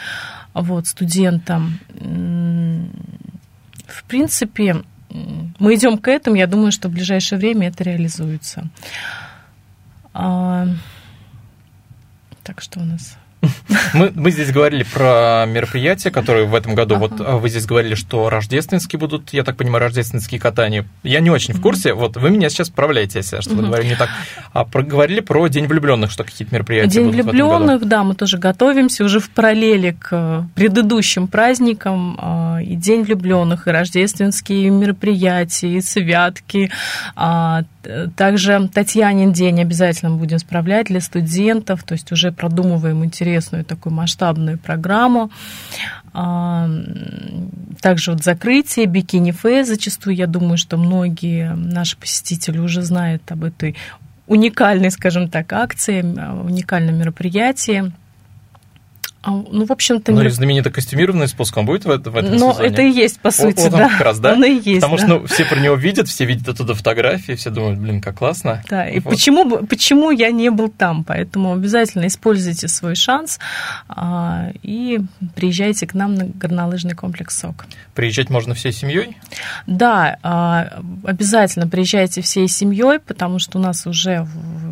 вот, 0.54 0.88
студентам. 0.88 1.80
В 3.88 4.04
принципе, 4.08 4.84
мы 5.60 5.76
идем 5.76 5.98
к 5.98 6.08
этому, 6.08 6.36
я 6.36 6.48
думаю, 6.48 6.72
что 6.72 6.90
в 6.90 6.92
ближайшее 6.92 7.40
время 7.40 7.68
это 7.70 7.84
реализуется. 7.84 8.70
А, 10.14 10.68
так 12.44 12.62
что 12.62 12.80
у 12.80 12.84
нас 12.84 13.18
мы, 13.94 14.12
мы 14.16 14.32
здесь 14.32 14.52
говорили 14.52 14.84
про 14.84 15.46
мероприятия, 15.48 16.12
которые 16.12 16.46
в 16.46 16.56
этом 16.56 16.76
году, 16.76 16.96
ага. 16.96 17.08
вот 17.08 17.22
а, 17.22 17.38
вы 17.38 17.50
здесь 17.50 17.66
говорили, 17.66 17.96
что 17.96 18.30
рождественские 18.30 19.00
будут, 19.00 19.34
я 19.34 19.44
так 19.44 19.58
понимаю, 19.58 19.82
рождественские 19.82 20.40
катания. 20.40 20.86
Я 21.04 21.20
не 21.20 21.30
очень 21.30 21.54
в 21.54 21.62
курсе, 21.62 21.94
вот 21.94 22.18
вы 22.18 22.30
меня 22.30 22.50
сейчас 22.50 22.68
справляете, 22.68 23.20
если 23.20 23.38
я 23.38 23.42
что-то 23.42 23.60
угу. 23.60 23.68
говорю 23.68 23.84
не 23.84 23.96
так. 23.96 24.10
А 24.54 24.66
проговорили 24.66 25.20
про 25.20 25.48
День 25.48 25.68
влюбленных, 25.68 26.12
что 26.12 26.24
какие-то 26.24 26.54
мероприятия 26.54 26.90
День 26.94 27.12
будут 27.12 27.26
влюбленных, 27.26 27.86
да, 27.86 28.04
мы 28.04 28.16
тоже 28.16 28.38
готовимся 28.38 29.04
уже 29.04 29.20
в 29.20 29.30
параллели 29.30 29.96
к 30.00 30.48
предыдущим 30.56 31.28
праздникам, 31.28 32.18
а, 32.20 32.60
и 32.62 32.76
День 32.76 33.04
влюбленных, 33.04 33.68
и 33.68 33.72
рождественские 33.72 34.70
мероприятия, 34.70 35.78
и 35.78 35.82
святки, 35.82 36.72
а, 37.16 37.64
также 38.16 38.70
Татьянин 38.74 39.34
день 39.34 39.62
обязательно 39.62 40.16
будем 40.16 40.40
справлять 40.40 40.88
для 40.88 41.02
студентов, 41.02 41.84
то 41.84 41.94
есть 41.94 42.12
уже 42.12 42.32
продумываем 42.32 43.04
интересную 43.04 43.66
такую 43.66 43.94
масштабную 43.94 44.58
программу. 44.58 45.32
А, 46.14 46.70
также 47.82 48.12
вот 48.12 48.24
закрытие 48.24 48.86
Бикини 48.86 49.32
Фест, 49.32 49.70
зачастую 49.70 50.16
я 50.16 50.28
думаю, 50.28 50.58
что 50.58 50.78
многие 50.78 51.54
наши 51.56 51.98
посетители 51.98 52.60
уже 52.60 52.82
знают 52.84 53.24
об 53.32 53.44
этой 53.44 53.76
уникальной, 54.28 54.92
скажем 54.92 55.30
так, 55.30 55.52
акции, 55.54 56.02
уникальном 56.02 56.98
мероприятии. 56.98 57.92
А, 59.24 59.32
ну, 59.32 59.66
в 59.66 59.72
общем-то... 59.72 60.12
Ну, 60.12 60.22
и 60.22 60.28
знаменитый 60.28 60.70
костюмированный 60.70 61.30
спуск, 61.30 61.56
он 61.56 61.66
будет 61.66 61.86
в, 61.86 61.88
в 61.88 62.18
этом 62.18 62.36
Ну, 62.36 62.52
это 62.52 62.82
и 62.82 62.92
есть, 62.92 63.22
по 63.22 63.32
сути, 63.32 63.62
вот, 63.62 63.72
да. 63.72 63.88
как 63.88 64.02
раз, 64.02 64.20
да? 64.20 64.34
Он 64.34 64.44
и 64.44 64.52
есть, 64.52 64.82
Потому 64.82 64.98
да. 64.98 65.04
что 65.06 65.08
ну, 65.08 65.26
все 65.28 65.46
про 65.46 65.60
него 65.62 65.76
видят, 65.76 66.10
все 66.10 66.26
видят 66.26 66.50
оттуда 66.50 66.76
фотографии, 66.76 67.32
все 67.32 67.50
думают, 67.50 67.80
блин, 67.80 68.02
как 68.02 68.18
классно. 68.18 68.62
Да, 68.70 68.86
и 68.86 69.00
вот. 69.00 69.14
почему, 69.14 69.66
почему 69.66 70.12
я 70.12 70.30
не 70.32 70.52
был 70.52 70.68
там? 70.68 71.06
Поэтому 71.06 71.54
обязательно 71.54 72.08
используйте 72.08 72.68
свой 72.68 72.96
шанс 72.96 73.40
а, 73.88 74.52
и 74.62 75.00
приезжайте 75.36 75.88
к 75.88 75.94
нам 75.94 76.16
на 76.16 76.26
горнолыжный 76.26 76.94
комплекс 76.94 77.40
СОК. 77.40 77.66
Приезжать 77.96 78.30
можно 78.30 78.54
всей 78.56 78.74
семьей? 78.74 79.18
Да, 79.68 80.18
а, 80.22 80.82
обязательно 81.06 81.68
приезжайте 81.70 82.22
всей 82.22 82.50
семьей, 82.50 83.00
потому 83.00 83.40
что 83.40 83.58
у 83.58 83.62
нас 83.62 83.88
уже, 83.88 84.28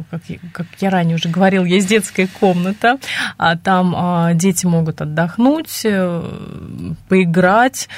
как, 0.09 0.21
как 0.51 0.67
я 0.79 0.89
ранее 0.89 1.15
уже 1.15 1.29
говорил, 1.29 1.65
есть 1.65 1.87
детская 1.87 2.27
комната, 2.27 2.97
а 3.37 3.57
там 3.57 3.93
а, 3.95 4.33
дети 4.33 4.65
могут 4.65 5.01
отдохнуть, 5.01 5.81
э, 5.83 6.93
поиграть. 7.07 7.89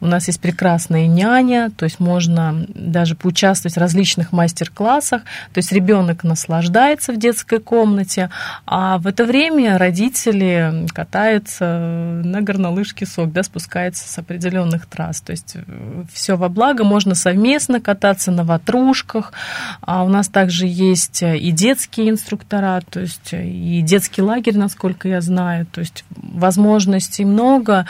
У 0.00 0.06
нас 0.06 0.26
есть 0.28 0.40
прекрасная 0.40 1.06
няня, 1.06 1.70
то 1.76 1.84
есть 1.84 2.00
можно 2.00 2.66
даже 2.68 3.14
поучаствовать 3.14 3.76
в 3.76 3.78
различных 3.78 4.32
мастер-классах. 4.32 5.22
То 5.52 5.58
есть 5.58 5.72
ребенок 5.72 6.24
наслаждается 6.24 7.12
в 7.12 7.18
детской 7.18 7.60
комнате, 7.60 8.30
а 8.66 8.98
в 8.98 9.06
это 9.06 9.24
время 9.24 9.78
родители 9.78 10.86
катаются 10.92 12.20
на 12.24 12.40
горнолыжке 12.40 13.06
сок, 13.06 13.32
да, 13.32 13.42
спускаются 13.42 14.08
с 14.08 14.18
определенных 14.18 14.86
трасс. 14.86 15.20
То 15.20 15.32
есть 15.32 15.56
э, 15.56 16.04
все 16.12 16.36
во 16.36 16.48
благо, 16.48 16.84
можно 16.84 17.14
совместно 17.14 17.80
кататься 17.80 18.30
на 18.30 18.44
ватрушках. 18.44 19.32
А 19.80 20.04
у 20.04 20.08
нас 20.08 20.28
также 20.28 20.66
есть 20.66 21.22
и 21.22 21.49
детские 21.50 22.10
инструктора, 22.10 22.80
то 22.88 23.00
есть 23.00 23.32
и 23.32 23.82
детский 23.82 24.22
лагерь, 24.22 24.56
насколько 24.56 25.08
я 25.08 25.20
знаю. 25.20 25.66
То 25.66 25.80
есть 25.80 26.04
возможностей 26.16 27.24
много, 27.24 27.86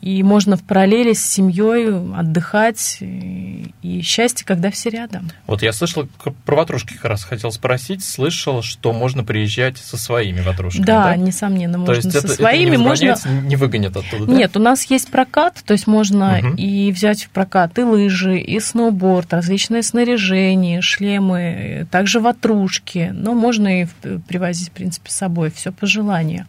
и 0.00 0.22
можно 0.22 0.56
в 0.56 0.62
параллели 0.62 1.12
с 1.12 1.24
семьей 1.24 1.88
отдыхать 2.16 2.98
и 3.00 3.74
и 3.82 4.02
счастье, 4.02 4.46
когда 4.46 4.70
все 4.70 4.90
рядом. 4.90 5.30
Вот 5.46 5.62
я 5.62 5.72
слышал, 5.72 6.08
про 6.44 6.56
ватрушки 6.56 6.94
как 6.94 7.06
раз 7.06 7.24
хотел 7.24 7.50
спросить, 7.50 8.04
слышал, 8.04 8.62
что 8.62 8.92
можно 8.92 9.24
приезжать 9.24 9.78
со 9.78 9.96
своими 9.96 10.40
ватрушками. 10.40 10.84
Да, 10.84 11.04
да? 11.04 11.16
несомненно, 11.16 11.78
можно 11.78 11.94
то 11.94 12.00
есть 12.00 12.12
со 12.12 12.18
это, 12.18 12.34
своими. 12.34 12.70
Это 12.70 12.70
не 12.70 12.76
можно... 12.76 13.16
не 13.42 13.56
выгонят 13.56 13.96
оттуда, 13.96 14.26
да? 14.26 14.32
Нет, 14.32 14.56
у 14.56 14.60
нас 14.60 14.84
есть 14.90 15.10
прокат, 15.10 15.62
то 15.64 15.72
есть 15.72 15.86
можно 15.86 16.38
Мгм. 16.40 16.54
и 16.56 16.92
взять 16.92 17.24
в 17.24 17.30
прокат 17.30 17.78
и 17.78 17.82
лыжи, 17.82 18.38
и 18.38 18.60
сноуборд, 18.60 19.32
различные 19.32 19.82
снаряжения, 19.82 20.80
шлемы, 20.80 21.86
также 21.90 22.20
ватрушки. 22.20 23.10
Но 23.12 23.34
можно 23.34 23.82
и 23.82 23.86
привозить, 24.28 24.68
в 24.68 24.72
принципе, 24.72 25.10
с 25.10 25.14
собой. 25.14 25.50
Все 25.50 25.72
по 25.72 25.86
желанию, 25.86 26.46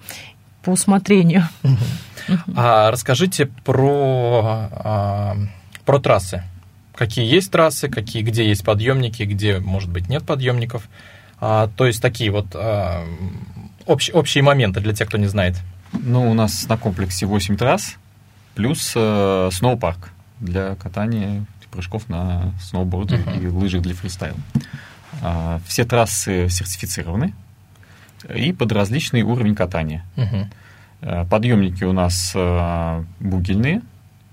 по 0.64 0.72
усмотрению. 0.72 1.48
А 2.56 2.92
расскажите 2.92 3.48
про, 3.48 4.70
а, 4.72 5.36
про 5.86 6.00
трассы. 6.00 6.44
Какие 6.96 7.26
есть 7.26 7.52
трассы, 7.52 7.90
какие, 7.90 8.22
где 8.22 8.48
есть 8.48 8.64
подъемники, 8.64 9.24
где, 9.24 9.60
может 9.60 9.90
быть, 9.90 10.08
нет 10.08 10.24
подъемников. 10.26 10.88
А, 11.40 11.70
то 11.76 11.86
есть 11.88 12.02
такие 12.02 12.30
вот 12.32 12.48
а, 12.54 13.04
общ- 13.88 14.12
общие 14.14 14.44
моменты 14.44 14.80
для 14.82 14.94
тех, 14.94 15.08
кто 15.08 15.18
не 15.18 15.28
знает. 15.28 15.58
Ну, 15.94 16.30
у 16.30 16.34
нас 16.34 16.68
на 16.70 16.78
комплексе 16.78 17.26
8 17.26 17.58
трасс, 17.58 17.96
плюс 18.56 18.94
э, 18.96 19.50
сноупарк 19.52 20.12
для 20.40 20.76
катания 20.76 21.46
прыжков 21.72 22.08
на 22.10 22.54
сноубордах 22.62 23.26
Мгм. 23.26 23.40
и 23.42 23.48
лыжах 23.48 23.82
для 23.82 23.94
фристайла. 23.96 24.38
А, 25.22 25.60
все 25.66 25.86
трассы 25.86 26.48
сертифицированы 26.50 27.34
и 28.26 28.54
под 28.54 28.72
различный 28.72 29.22
уровень 29.22 29.56
катания. 29.56 30.04
Э, 31.02 31.26
Подъемники 31.26 31.84
у 31.84 31.94
нас 31.94 32.34
э, 32.36 33.04
бугельные 33.20 33.82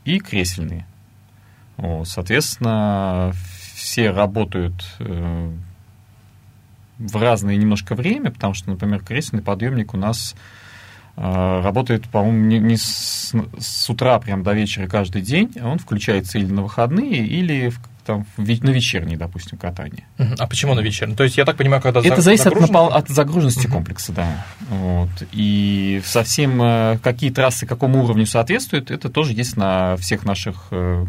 и 0.04 0.18
кресельные. 0.20 0.86
Вот, 1.76 2.08
соответственно, 2.08 3.32
все 3.74 4.10
работают 4.10 4.84
э, 4.98 5.50
в 6.98 7.16
разное 7.16 7.56
немножко 7.56 7.94
время, 7.94 8.30
потому 8.30 8.54
что, 8.54 8.70
например, 8.70 9.02
кресельный 9.02 9.42
подъемник 9.42 9.94
у 9.94 9.96
нас 9.96 10.34
работает, 11.16 12.08
по-моему, 12.08 12.46
не, 12.46 12.58
не 12.60 12.76
с, 12.76 13.34
с 13.58 13.90
утра 13.90 14.20
прям 14.20 14.44
до 14.44 14.52
вечера 14.52 14.86
каждый 14.86 15.20
день, 15.20 15.50
а 15.60 15.66
он 15.66 15.80
включается 15.80 16.38
или 16.38 16.46
на 16.46 16.62
выходные, 16.62 17.26
или 17.26 17.70
в, 17.70 17.80
там, 18.08 18.26
в 18.36 18.64
на 18.64 18.70
вечернее, 18.70 19.16
допустим, 19.16 19.58
катание. 19.58 20.04
А 20.38 20.46
почему 20.46 20.74
на 20.74 20.80
вечерний? 20.80 21.14
То 21.14 21.24
есть 21.24 21.36
я 21.36 21.44
так 21.44 21.56
понимаю, 21.56 21.80
когда 21.82 22.00
Это 22.00 22.16
за- 22.16 22.22
зависит 22.22 22.46
от, 22.46 22.54
загружен- 22.54 22.70
напол- 22.74 22.88
от 22.92 23.08
загруженности 23.08 23.66
Мгм. 23.66 23.72
комплекса, 23.76 24.12
да. 24.12 24.44
Вот. 24.70 25.10
И 25.32 26.00
совсем 26.04 26.60
э, 26.62 26.98
какие 27.02 27.30
трассы 27.30 27.66
какому 27.66 28.02
уровню 28.02 28.26
соответствуют, 28.26 28.90
это 28.90 29.08
тоже 29.10 29.32
есть 29.34 29.56
на 29.56 29.96
всех 29.98 30.24
наших 30.24 30.68
э, 30.70 31.04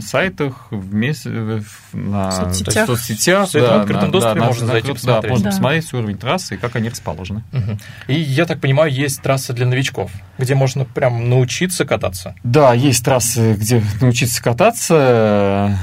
сайтах, 0.00 0.68
вместе, 0.70 1.30
в- 1.30 1.94
на 1.94 2.30
Соцсетях. 2.30 2.86
соцсетях. 2.86 3.48
Всё 3.48 3.58
это 3.58 3.66
в 3.66 3.70
да, 3.70 3.80
открытом 3.80 4.04
на- 4.06 4.12
доступе 4.12 4.40
да, 4.40 4.46
можно 4.46 4.66
зайти 4.68 4.86
да, 4.88 4.94
посмотреть. 4.94 5.30
можно 5.32 5.44
Да. 5.44 5.50
посмотреть 5.50 5.92
уровень 5.94 6.16
трассы 6.16 6.54
и 6.54 6.58
как 6.58 6.76
они 6.76 6.88
расположены. 6.90 7.42
Мгм. 7.50 7.78
И 8.06 8.14
я 8.14 8.46
так 8.46 8.60
понимаю, 8.60 8.92
есть 8.92 9.20
трассы 9.20 9.52
для 9.52 9.66
новичков, 9.66 10.12
где 10.38 10.54
можно 10.54 10.84
прям 10.84 11.28
научиться 11.28 11.84
кататься. 11.84 12.36
Да, 12.44 12.72
есть 12.72 13.04
трассы, 13.04 13.54
где 13.54 13.82
научиться 14.00 14.40
кататься. 14.40 15.76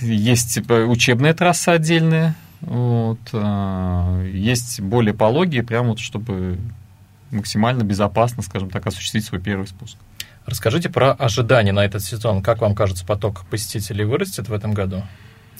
Есть 0.00 0.54
типа, 0.54 0.84
учебная 0.86 1.34
трасса 1.34 1.72
отдельная. 1.72 2.34
Вот. 2.60 3.18
а, 3.32 4.22
Есть 4.24 4.80
более 4.80 5.14
пологие, 5.14 5.62
прям 5.62 5.88
вот 5.88 5.98
чтобы 5.98 6.58
максимально 7.30 7.82
безопасно, 7.82 8.42
скажем 8.42 8.70
так, 8.70 8.86
осуществить 8.86 9.24
свой 9.24 9.40
первый 9.40 9.66
спуск. 9.66 9.96
Расскажите 10.46 10.88
про 10.88 11.12
ожидания 11.12 11.72
на 11.72 11.84
этот 11.84 12.02
сезон. 12.02 12.42
Как 12.42 12.60
вам 12.62 12.74
кажется, 12.74 13.04
поток 13.04 13.44
посетителей 13.50 14.04
вырастет 14.04 14.48
в 14.48 14.52
этом 14.52 14.72
году? 14.72 15.02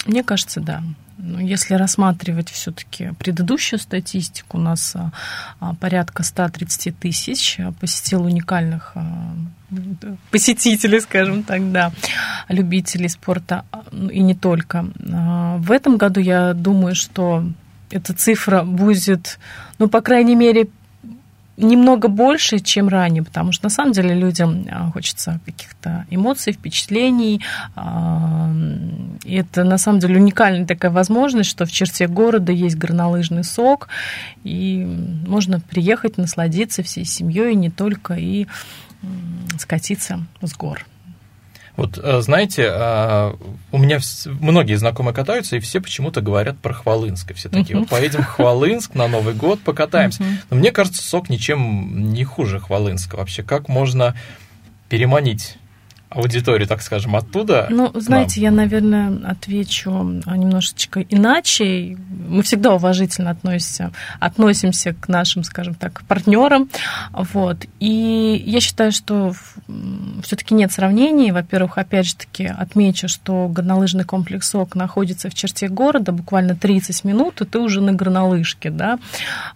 Мне 0.06 0.22
кажется, 0.22 0.60
да. 0.60 0.82
Ну, 1.20 1.40
если 1.40 1.74
рассматривать 1.74 2.48
все-таки 2.48 3.10
предыдущую 3.18 3.80
статистику, 3.80 4.56
у 4.56 4.60
нас 4.60 4.94
а, 4.94 5.10
а, 5.58 5.74
порядка 5.74 6.22
130 6.22 6.96
тысяч 6.96 7.58
а, 7.58 7.72
посетил 7.72 8.24
уникальных 8.24 8.94
посетителей, 10.30 11.00
скажем 11.00 11.42
так, 11.42 11.72
да, 11.72 11.92
любителей 12.48 13.08
спорта 13.08 13.64
и 13.92 14.20
не 14.20 14.34
только. 14.34 14.86
В 14.96 15.72
этом 15.72 15.98
году 15.98 16.20
я 16.20 16.54
думаю, 16.54 16.94
что 16.94 17.44
эта 17.90 18.14
цифра 18.14 18.62
будет, 18.62 19.38
ну, 19.78 19.88
по 19.88 20.00
крайней 20.00 20.36
мере, 20.36 20.68
немного 21.58 22.08
больше, 22.08 22.60
чем 22.60 22.88
ранее, 22.88 23.22
потому 23.22 23.52
что 23.52 23.66
на 23.66 23.70
самом 23.70 23.92
деле 23.92 24.14
людям 24.14 24.64
а, 24.70 24.90
хочется 24.92 25.40
каких-то 25.44 26.06
эмоций, 26.08 26.52
впечатлений. 26.52 27.42
а, 27.74 28.50
И 29.24 29.34
это 29.34 29.64
на 29.64 29.78
самом 29.78 29.98
деле 29.98 30.16
уникальная 30.16 30.66
такая 30.66 30.90
возможность, 30.90 31.50
что 31.50 31.66
в 31.66 31.72
черте 31.72 32.06
города 32.06 32.52
есть 32.52 32.76
горнолыжный 32.76 33.44
сок, 33.44 33.88
и 34.44 34.84
можно 35.26 35.60
приехать, 35.60 36.16
насладиться 36.16 36.82
всей 36.82 37.04
семьей, 37.04 37.54
не 37.54 37.70
только, 37.70 38.14
и 38.14 38.46
скатиться 39.58 40.24
с 40.40 40.54
гор. 40.54 40.84
Вот, 41.78 41.96
э, 41.96 42.20
знаете, 42.22 42.68
э, 42.68 43.34
у 43.70 43.78
меня 43.78 44.00
многие 44.24 44.74
знакомые 44.74 45.14
катаются, 45.14 45.54
и 45.54 45.60
все 45.60 45.80
почему-то 45.80 46.20
говорят 46.20 46.58
про 46.58 46.74
Хвалынск. 46.74 47.30
И 47.30 47.34
все 47.34 47.48
такие, 47.48 47.78
вот 47.78 47.88
поедем 47.88 48.22
в 48.22 48.26
Хвалынск 48.26 48.96
на 48.96 49.06
Новый 49.06 49.32
год, 49.32 49.60
покатаемся. 49.60 50.24
Но 50.50 50.56
мне 50.56 50.72
кажется, 50.72 51.00
сок 51.00 51.30
ничем 51.30 52.12
не 52.12 52.24
хуже 52.24 52.58
Хвалынска. 52.58 53.14
Вообще, 53.14 53.44
как 53.44 53.68
можно 53.68 54.16
переманить 54.88 55.56
аудиторию, 56.10 56.66
так 56.66 56.82
скажем, 56.82 57.16
оттуда? 57.16 57.66
Ну, 57.70 57.90
знаете, 57.94 58.40
я, 58.40 58.50
нам? 58.50 58.56
наверное, 58.56 59.30
отвечу 59.30 59.90
немножечко 59.90 61.00
иначе. 61.00 61.96
Мы 62.28 62.42
всегда 62.42 62.74
уважительно 62.74 63.30
относимся, 63.30 63.92
относимся 64.18 64.94
к 64.94 65.08
нашим, 65.08 65.44
скажем 65.44 65.74
так, 65.74 66.02
партнерам. 66.08 66.68
Вот. 67.12 67.66
И 67.80 68.42
я 68.46 68.60
считаю, 68.60 68.92
что 68.92 69.32
все-таки 70.22 70.54
нет 70.54 70.72
сравнений. 70.72 71.30
Во-первых, 71.30 71.76
опять 71.76 72.06
же 72.06 72.16
таки 72.16 72.46
отмечу, 72.46 73.08
что 73.08 73.48
горнолыжный 73.48 74.04
комплекс 74.04 74.54
ОК 74.54 74.74
находится 74.76 75.28
в 75.28 75.34
черте 75.34 75.68
города, 75.68 76.12
буквально 76.12 76.56
30 76.56 77.04
минут, 77.04 77.40
и 77.42 77.44
ты 77.44 77.58
уже 77.58 77.80
на 77.80 77.92
горнолыжке, 77.92 78.70
да. 78.70 78.98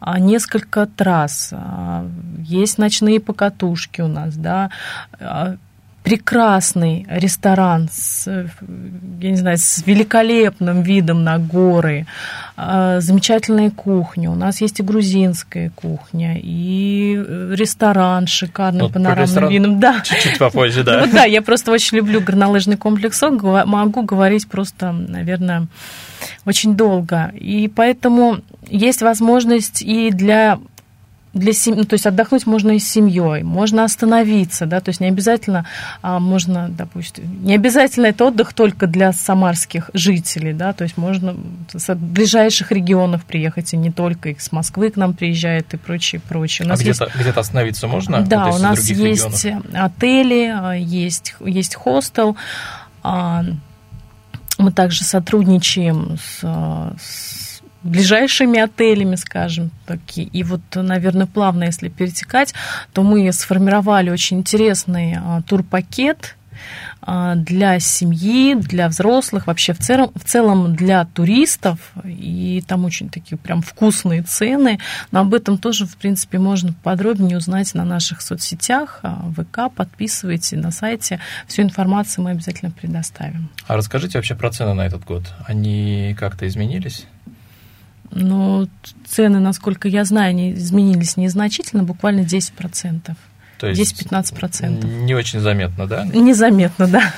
А, 0.00 0.18
Несколько 0.18 0.86
трасс, 0.86 1.50
а, 1.52 2.06
есть 2.38 2.78
ночные 2.78 3.20
покатушки 3.20 4.02
у 4.02 4.08
нас, 4.08 4.34
да, 4.36 4.70
а, 5.18 5.56
прекрасный 6.02 7.06
ресторан 7.08 7.88
с, 7.92 8.26
я 8.26 9.30
не 9.30 9.36
знаю, 9.36 9.56
с 9.58 9.84
великолепным 9.86 10.82
видом 10.82 11.22
на 11.22 11.38
горы, 11.38 12.06
а, 12.56 13.00
замечательная 13.00 13.70
кухня. 13.70 14.30
У 14.30 14.34
нас 14.34 14.60
есть 14.60 14.80
и 14.80 14.82
грузинская 14.82 15.70
кухня, 15.70 16.38
и 16.42 17.16
э, 17.16 17.54
ресторан 17.56 18.26
с 18.26 18.30
шикарным 18.30 18.82
Вот 18.82 18.92
про 18.92 18.98
панорамным 18.98 19.24
ресторан 19.24 19.50
видом. 19.50 19.80
Да. 19.80 20.00
Чуть-чуть 20.00 20.38
попозже, 20.38 20.80
Ну 20.80 20.84
да. 20.84 21.00
вот 21.06 21.10
да, 21.12 21.24
я 21.24 21.40
просто 21.40 21.70
очень 21.70 21.98
люблю 21.98 22.20
горнолыжный 22.20 22.76
комплекс 22.76 23.22
ОК, 23.22 23.64
могу 23.66 24.02
говорить 24.02 24.48
просто, 24.48 24.92
наверное, 24.92 25.68
очень 26.44 26.76
долго. 26.76 27.32
И 27.38 27.68
поэтому 27.68 28.40
есть 28.68 29.02
возможность 29.02 29.82
и 29.82 30.10
для 30.10 30.58
для 31.34 31.52
семьи, 31.54 31.78
ну, 31.80 31.84
то 31.84 31.94
есть 31.94 32.06
отдохнуть 32.06 32.46
можно 32.46 32.72
и 32.72 32.78
с 32.78 32.86
семьей, 32.88 33.42
можно 33.42 33.84
остановиться, 33.84 34.66
да, 34.66 34.80
то 34.80 34.90
есть 34.90 35.00
не 35.00 35.08
обязательно, 35.08 35.64
а, 36.02 36.18
можно, 36.20 36.68
допустим, 36.68 37.42
не 37.44 37.54
обязательно 37.54 38.06
это 38.06 38.26
отдых 38.26 38.52
только 38.52 38.86
для 38.86 39.12
самарских 39.12 39.90
жителей, 39.94 40.52
да, 40.52 40.72
то 40.74 40.84
есть 40.84 40.96
можно 40.98 41.34
с 41.74 41.94
ближайших 41.94 42.70
регионов 42.70 43.24
приехать, 43.24 43.72
и 43.72 43.76
не 43.78 43.90
только 43.90 44.28
из 44.30 44.52
Москвы 44.52 44.90
к 44.90 44.96
нам 44.96 45.14
приезжают 45.14 45.72
и 45.72 45.78
прочее, 45.78 46.20
прочее. 46.28 46.66
У 46.66 46.68
А 46.68 46.72
нас 46.72 46.82
есть 46.82 47.00
где-то, 47.00 47.18
где-то 47.18 47.40
остановиться 47.40 47.86
можно? 47.88 48.20
да, 48.20 48.48
Вот 48.48 48.60
у 48.60 48.62
нас 48.62 48.78
есть 48.90 49.00
регионов? 49.00 49.66
отели, 49.74 50.52
а, 50.54 50.72
есть, 50.72 51.34
есть 51.40 51.74
хостел. 51.76 52.36
а, 53.02 53.42
Мы 54.58 54.70
также 54.70 55.02
сотрудничаем 55.02 56.18
с, 56.22 56.40
а, 56.42 56.92
с 57.00 57.41
ближайшими 57.84 58.58
отелями, 58.58 59.16
скажем 59.16 59.70
таки. 59.86 60.22
И 60.22 60.42
вот, 60.42 60.60
наверное, 60.74 61.26
плавно, 61.26 61.64
если 61.64 61.88
перетекать, 61.88 62.54
то 62.92 63.02
мы 63.02 63.32
сформировали 63.32 64.10
очень 64.10 64.38
интересный 64.38 65.16
а, 65.18 65.42
турпакет 65.42 66.36
а, 67.00 67.34
для 67.34 67.80
семьи, 67.80 68.54
для 68.54 68.88
взрослых, 68.88 69.46
вообще 69.46 69.72
в 69.72 69.78
целом, 69.78 70.12
в 70.14 70.24
целом 70.24 70.76
для 70.76 71.04
туристов. 71.04 71.78
И 72.04 72.62
там 72.66 72.84
очень 72.84 73.08
такие 73.08 73.36
прям 73.36 73.62
вкусные 73.62 74.22
цены. 74.22 74.78
Но 75.10 75.20
об 75.20 75.34
этом 75.34 75.58
тоже, 75.58 75.86
в 75.86 75.96
принципе, 75.96 76.38
можно 76.38 76.72
подробнее 76.82 77.38
узнать 77.38 77.74
на 77.74 77.84
наших 77.84 78.22
соцсетях, 78.22 79.00
а, 79.02 79.24
ВК, 79.36 79.74
подписывайте 79.74 80.56
на 80.56 80.70
сайте. 80.70 81.20
Всю 81.46 81.62
информацию 81.62 82.24
мы 82.24 82.30
обязательно 82.30 82.70
предоставим. 82.70 83.48
А 83.66 83.76
расскажите 83.76 84.18
вообще 84.18 84.34
про 84.34 84.50
цены 84.50 84.74
на 84.74 84.86
этот 84.86 85.04
год. 85.04 85.32
Они 85.46 86.14
как-то 86.18 86.46
изменились? 86.46 87.06
Но 88.12 88.68
цены, 89.06 89.40
насколько 89.40 89.88
я 89.88 90.04
знаю, 90.04 90.30
они 90.30 90.52
изменились 90.52 91.16
незначительно, 91.16 91.82
буквально 91.82 92.20
10%. 92.20 93.16
То 93.58 93.66
есть 93.68 94.02
10-15%. 94.02 94.84
не 95.04 95.14
очень 95.14 95.40
заметно, 95.40 95.86
да? 95.86 96.04
Незаметно, 96.04 96.88
да. 96.88 97.14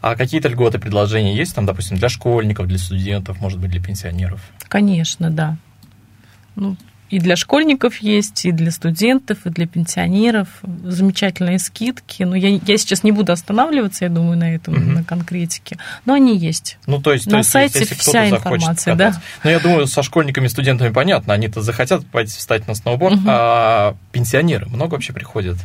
А 0.00 0.14
какие-то 0.14 0.48
льготы, 0.48 0.78
предложения 0.78 1.36
есть 1.36 1.54
там, 1.54 1.66
допустим, 1.66 1.96
для 1.96 2.08
школьников, 2.08 2.68
для 2.68 2.78
студентов, 2.78 3.40
может 3.40 3.58
быть, 3.58 3.70
для 3.70 3.82
пенсионеров? 3.82 4.40
Конечно, 4.68 5.30
да. 5.30 5.56
Ну, 6.54 6.76
и 7.10 7.18
для 7.18 7.36
школьников 7.36 7.98
есть, 7.98 8.44
и 8.44 8.52
для 8.52 8.70
студентов, 8.70 9.38
и 9.46 9.50
для 9.50 9.66
пенсионеров. 9.66 10.48
Замечательные 10.84 11.58
скидки. 11.58 12.22
Но 12.22 12.36
я, 12.36 12.48
я 12.48 12.78
сейчас 12.78 13.02
не 13.02 13.12
буду 13.12 13.32
останавливаться, 13.32 14.04
я 14.04 14.10
думаю, 14.10 14.36
на 14.36 14.54
этом, 14.54 14.74
угу. 14.74 14.82
на 14.82 15.04
конкретике. 15.04 15.78
Но 16.04 16.14
они 16.14 16.36
есть. 16.36 16.78
Ну, 16.86 17.00
то 17.00 17.12
есть, 17.12 17.26
на 17.26 17.32
то 17.32 17.36
есть, 17.38 17.50
сайте 17.50 17.80
если 17.80 17.94
вся 17.94 18.28
информация, 18.28 18.94
да. 18.94 19.20
Но 19.42 19.50
я 19.50 19.58
думаю, 19.58 19.86
со 19.86 20.02
школьниками, 20.02 20.48
студентами 20.48 20.92
понятно, 20.92 21.32
они-то 21.32 21.62
захотят 21.62 22.06
пойти 22.06 22.36
встать 22.36 22.68
на 22.68 22.74
сноуборд, 22.74 23.16
угу. 23.16 23.24
а 23.26 23.96
пенсионеры 24.12 24.66
много 24.66 24.94
вообще 24.94 25.12
приходят? 25.12 25.56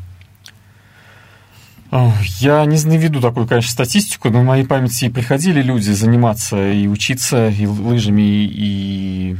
Я 2.39 2.65
не 2.65 2.97
веду 2.97 3.21
такую, 3.21 3.47
конечно, 3.47 3.69
статистику, 3.69 4.31
но 4.31 4.41
в 4.41 4.43
моей 4.43 4.65
памяти 4.65 5.09
приходили 5.09 5.61
люди 5.61 5.91
заниматься 5.91 6.71
и 6.71 6.87
учиться 6.87 7.49
и 7.49 7.67
лыжами, 7.67 8.45
и 8.45 9.37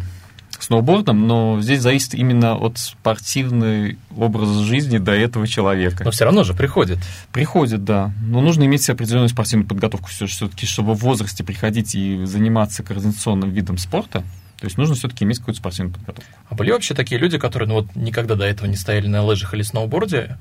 сноубордом, 0.64 1.28
но 1.28 1.62
здесь 1.62 1.82
зависит 1.82 2.14
именно 2.14 2.56
от 2.56 2.78
спортивной 2.78 3.98
образа 4.16 4.64
жизни 4.64 4.98
до 4.98 5.12
этого 5.12 5.48
человека. 5.48 6.04
Но 6.04 6.12
все 6.12 6.26
равно 6.26 6.44
же 6.44 6.54
приходит. 6.54 7.00
Приходит, 7.32 7.84
да. 7.84 8.12
Но 8.22 8.42
нужно 8.42 8.64
иметь 8.64 8.90
определенную 8.90 9.30
спортивную 9.30 9.68
подготовку 9.68 10.08
все-таки, 10.10 10.66
чтобы 10.66 10.94
в 10.94 11.00
возрасте 11.00 11.44
приходить 11.44 11.96
и 11.96 12.26
заниматься 12.26 12.84
координационным 12.84 13.52
видом 13.52 13.78
спорта. 13.78 14.24
То 14.60 14.68
есть 14.68 14.78
нужно 14.78 14.96
все-таки 14.96 15.26
иметь 15.26 15.40
какую-то 15.40 15.60
спортивную 15.60 15.94
подготовку. 15.94 16.32
А 16.48 16.56
были 16.56 16.72
вообще 16.72 16.94
такие 16.94 17.20
люди, 17.20 17.38
которые 17.38 17.68
ну, 17.68 17.76
вот 17.76 17.96
никогда 17.96 18.36
до 18.36 18.46
этого 18.46 18.66
не 18.68 18.78
стояли 18.78 19.08
на 19.08 19.22
лыжах 19.22 19.54
или 19.54 19.62
сноуборде, 19.62 20.38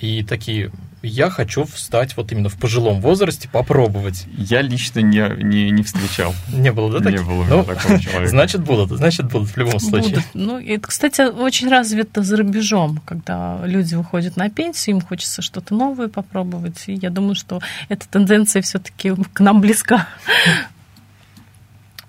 и 0.00 0.22
такие, 0.22 0.70
я 1.02 1.30
хочу 1.30 1.64
встать 1.64 2.16
вот 2.16 2.32
именно 2.32 2.48
в 2.48 2.56
пожилом 2.56 3.00
возрасте, 3.00 3.48
попробовать. 3.48 4.24
Я 4.36 4.62
лично 4.62 5.00
не, 5.00 5.28
не, 5.42 5.70
не 5.70 5.82
встречал. 5.82 6.34
Не 6.52 6.72
было, 6.72 6.90
да, 6.92 6.98
таких? 7.04 7.20
Не 7.20 7.26
было 7.26 7.44
ну, 7.44 7.64
такого 7.64 8.00
человека. 8.00 8.28
Значит, 8.28 8.62
будут, 8.62 8.90
значит, 8.90 9.26
будут 9.30 9.50
в 9.50 9.56
любом 9.56 9.78
случае. 9.78 10.16
Будут. 10.16 10.24
Ну, 10.34 10.58
это, 10.58 10.88
кстати, 10.88 11.22
очень 11.22 11.68
развито 11.68 12.22
за 12.22 12.36
рубежом, 12.36 13.00
когда 13.04 13.60
люди 13.64 13.94
выходят 13.94 14.36
на 14.36 14.50
пенсию, 14.50 14.96
им 14.96 15.02
хочется 15.02 15.42
что-то 15.42 15.74
новое 15.74 16.08
попробовать, 16.08 16.84
и 16.86 16.94
я 16.94 17.10
думаю, 17.10 17.34
что 17.34 17.60
эта 17.88 18.08
тенденция 18.08 18.62
все-таки 18.62 19.12
к 19.32 19.40
нам 19.40 19.60
близка. 19.60 20.08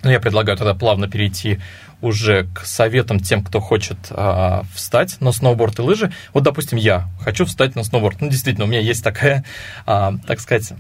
Ну, 0.03 0.12
я 0.12 0.19
предлагаю 0.19 0.57
тогда 0.57 0.73
плавно 0.73 1.07
перейти 1.07 1.60
уже 2.01 2.47
к 2.53 2.65
советам 2.65 3.19
тем, 3.19 3.43
кто 3.43 3.60
хочет 3.60 3.97
а, 4.12 4.63
встать 4.73 5.19
на 5.19 5.31
сноуборд 5.31 5.79
и 5.79 5.81
лыжи. 5.81 6.12
Вот, 6.33 6.43
допустим, 6.43 6.77
я 6.77 7.07
хочу 7.19 7.45
встать 7.45 7.75
на 7.75 7.83
сноуборд. 7.83 8.21
Ну, 8.21 8.29
действительно, 8.29 8.65
у 8.65 8.67
меня 8.67 8.79
есть 8.79 9.03
такая, 9.03 9.43
а, 9.86 10.13
так 10.27 10.39
сказать, 10.39 10.73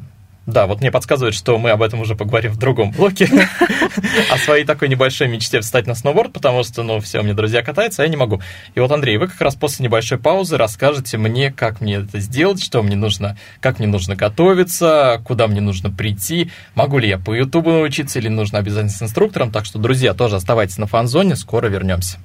да, 0.47 0.65
вот 0.65 0.79
мне 0.79 0.91
подсказывает, 0.91 1.35
что 1.35 1.57
мы 1.57 1.71
об 1.71 1.81
этом 1.81 1.99
уже 1.99 2.15
поговорим 2.15 2.53
в 2.53 2.57
другом 2.57 2.91
блоке. 2.91 3.29
О 4.31 4.37
своей 4.37 4.63
такой 4.63 4.87
небольшой 4.87 5.27
мечте 5.27 5.59
встать 5.59 5.87
на 5.87 5.93
сноуборд, 5.93 6.31
потому 6.31 6.63
что, 6.63 6.83
ну, 6.83 7.01
все, 7.01 7.21
мне 7.21 7.33
друзья 7.33 7.61
катаются, 7.61 8.01
а 8.01 8.05
я 8.05 8.09
не 8.09 8.15
могу. 8.15 8.41
И 8.73 8.79
вот, 8.79 8.89
Андрей, 8.89 9.17
вы 9.17 9.27
как 9.27 9.41
раз 9.41 9.55
после 9.55 9.83
небольшой 9.83 10.17
паузы 10.17 10.55
расскажете 10.55 11.17
мне, 11.17 11.51
как 11.51 11.81
мне 11.81 11.95
это 11.95 12.21
сделать, 12.21 12.63
что 12.63 12.81
мне 12.81 12.95
нужно, 12.95 13.37
как 13.59 13.79
мне 13.79 13.89
нужно 13.89 14.15
готовиться, 14.15 15.21
куда 15.25 15.47
мне 15.47 15.59
нужно 15.59 15.91
прийти, 15.91 16.49
могу 16.75 16.97
ли 16.97 17.09
я 17.09 17.17
по 17.17 17.33
Ютубу 17.33 17.71
научиться 17.71 18.19
или 18.19 18.29
нужно 18.29 18.59
обязательно 18.59 18.93
с 18.93 19.01
инструктором. 19.01 19.51
Так 19.51 19.65
что, 19.65 19.79
друзья, 19.79 20.13
тоже 20.13 20.37
оставайтесь 20.37 20.77
на 20.77 20.87
фан-зоне, 20.87 21.35
скоро 21.35 21.67
вернемся. 21.67 22.19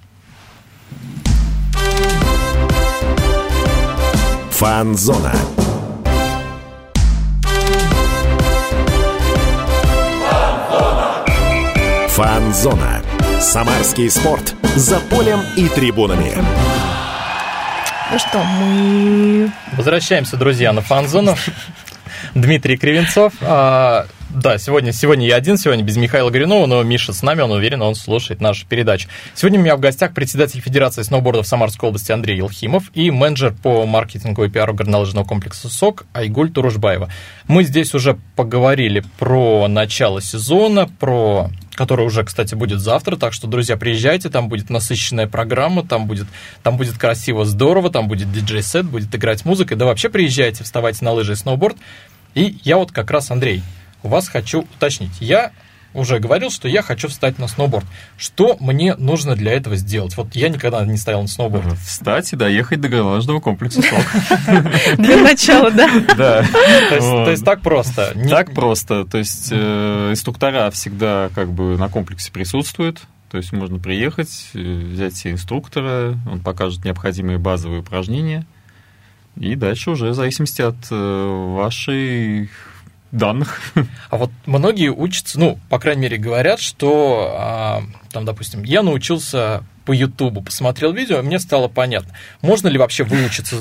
Фан-зона. 4.52 5.34
Фан-зона. 12.22 13.02
Самарский 13.40 14.08
спорт. 14.08 14.54
За 14.76 15.00
полем 15.00 15.40
и 15.56 15.66
трибунами. 15.66 16.32
Ну 18.12 18.18
что, 18.20 18.38
мы... 18.44 19.50
Возвращаемся, 19.72 20.36
друзья, 20.36 20.72
на 20.72 20.82
фан-зону. 20.82 21.36
Дмитрий 22.36 22.76
Кривенцов. 22.76 23.32
Да, 24.34 24.56
сегодня, 24.56 24.92
сегодня 24.92 25.26
я 25.26 25.36
один, 25.36 25.58
сегодня 25.58 25.84
без 25.84 25.98
Михаила 25.98 26.30
Горюнова, 26.30 26.64
но 26.64 26.82
Миша 26.82 27.12
с 27.12 27.22
нами, 27.22 27.42
он 27.42 27.50
уверен, 27.50 27.82
он 27.82 27.94
слушает 27.94 28.40
нашу 28.40 28.66
передачу. 28.66 29.06
Сегодня 29.34 29.60
у 29.60 29.62
меня 29.62 29.76
в 29.76 29.80
гостях 29.80 30.14
председатель 30.14 30.58
Федерации 30.58 31.02
сноубордов 31.02 31.46
Самарской 31.46 31.90
области 31.90 32.12
Андрей 32.12 32.38
Елхимов 32.38 32.84
и 32.94 33.10
менеджер 33.10 33.54
по 33.62 33.84
маркетингу 33.84 34.44
и 34.44 34.48
пиару 34.48 34.72
горнолыжного 34.72 35.26
комплекса 35.26 35.68
СОК 35.68 36.06
Айгуль 36.14 36.50
Туружбаева. 36.50 37.10
Мы 37.46 37.64
здесь 37.64 37.92
уже 37.92 38.18
поговорили 38.34 39.04
про 39.18 39.68
начало 39.68 40.22
сезона, 40.22 40.88
про 40.88 41.50
который 41.74 42.06
уже, 42.06 42.24
кстати, 42.24 42.54
будет 42.54 42.80
завтра. 42.80 43.16
Так 43.16 43.34
что, 43.34 43.48
друзья, 43.48 43.76
приезжайте, 43.76 44.30
там 44.30 44.48
будет 44.48 44.70
насыщенная 44.70 45.26
программа, 45.26 45.84
там 45.84 46.06
будет, 46.06 46.26
там 46.62 46.78
будет 46.78 46.96
красиво, 46.96 47.44
здорово, 47.44 47.90
там 47.90 48.08
будет 48.08 48.32
диджей-сет, 48.32 48.86
будет 48.86 49.14
играть 49.14 49.44
музыка. 49.44 49.76
Да 49.76 49.84
вообще 49.84 50.08
приезжайте, 50.08 50.64
вставайте 50.64 51.04
на 51.04 51.12
лыжи 51.12 51.32
и 51.34 51.36
сноуборд. 51.36 51.76
И 52.34 52.56
я 52.64 52.78
вот 52.78 52.92
как 52.92 53.10
раз, 53.10 53.30
Андрей, 53.30 53.62
вас 54.08 54.28
хочу 54.28 54.62
уточнить. 54.62 55.20
Я 55.20 55.52
уже 55.94 56.18
говорил, 56.18 56.50
что 56.50 56.68
я 56.68 56.82
хочу 56.82 57.08
встать 57.08 57.38
на 57.38 57.48
сноуборд. 57.48 57.84
Что 58.16 58.56
мне 58.60 58.94
нужно 58.96 59.34
для 59.36 59.52
этого 59.52 59.76
сделать? 59.76 60.16
Вот 60.16 60.34
я 60.34 60.48
никогда 60.48 60.84
не 60.84 60.96
стоял 60.96 61.22
на 61.22 61.28
сноуборде. 61.28 61.74
Встать 61.84 62.32
и 62.32 62.36
доехать 62.36 62.80
до 62.80 62.88
гаражного 62.88 63.40
комплекса 63.40 63.82
СОК. 63.82 64.96
Для 64.98 65.18
начала, 65.18 65.70
да? 65.70 65.90
Да. 66.16 66.46
То 66.88 67.30
есть 67.30 67.44
так 67.44 67.60
просто? 67.60 68.14
Так 68.28 68.54
просто. 68.54 69.04
То 69.04 69.18
есть 69.18 69.48
э, 69.50 70.10
инструктора 70.10 70.70
всегда 70.70 71.30
как 71.34 71.52
бы 71.52 71.76
на 71.76 71.88
комплексе 71.88 72.32
присутствуют. 72.32 73.02
То 73.30 73.38
есть 73.38 73.52
можно 73.52 73.78
приехать, 73.78 74.50
э, 74.54 74.58
взять 74.58 75.16
себе 75.16 75.32
инструктора, 75.32 76.18
он 76.30 76.40
покажет 76.40 76.84
необходимые 76.84 77.38
базовые 77.38 77.80
упражнения. 77.80 78.46
И 79.36 79.54
дальше 79.54 79.90
уже 79.90 80.10
в 80.10 80.14
зависимости 80.14 80.60
от 80.60 80.76
э, 80.90 81.54
вашей 81.54 82.50
данных. 83.12 83.60
А 84.10 84.16
вот 84.16 84.30
многие 84.46 84.88
учатся, 84.88 85.38
ну, 85.38 85.58
по 85.68 85.78
крайней 85.78 86.02
мере, 86.02 86.16
говорят, 86.16 86.58
что, 86.58 87.36
а, 87.38 87.82
там, 88.10 88.24
допустим, 88.24 88.64
я 88.64 88.82
научился 88.82 89.62
по 89.84 89.92
Ютубу, 89.92 90.42
посмотрел 90.42 90.92
видео, 90.92 91.22
мне 91.22 91.38
стало 91.38 91.68
понятно, 91.68 92.14
можно 92.40 92.68
ли 92.68 92.78
вообще 92.78 93.04
выучиться 93.04 93.56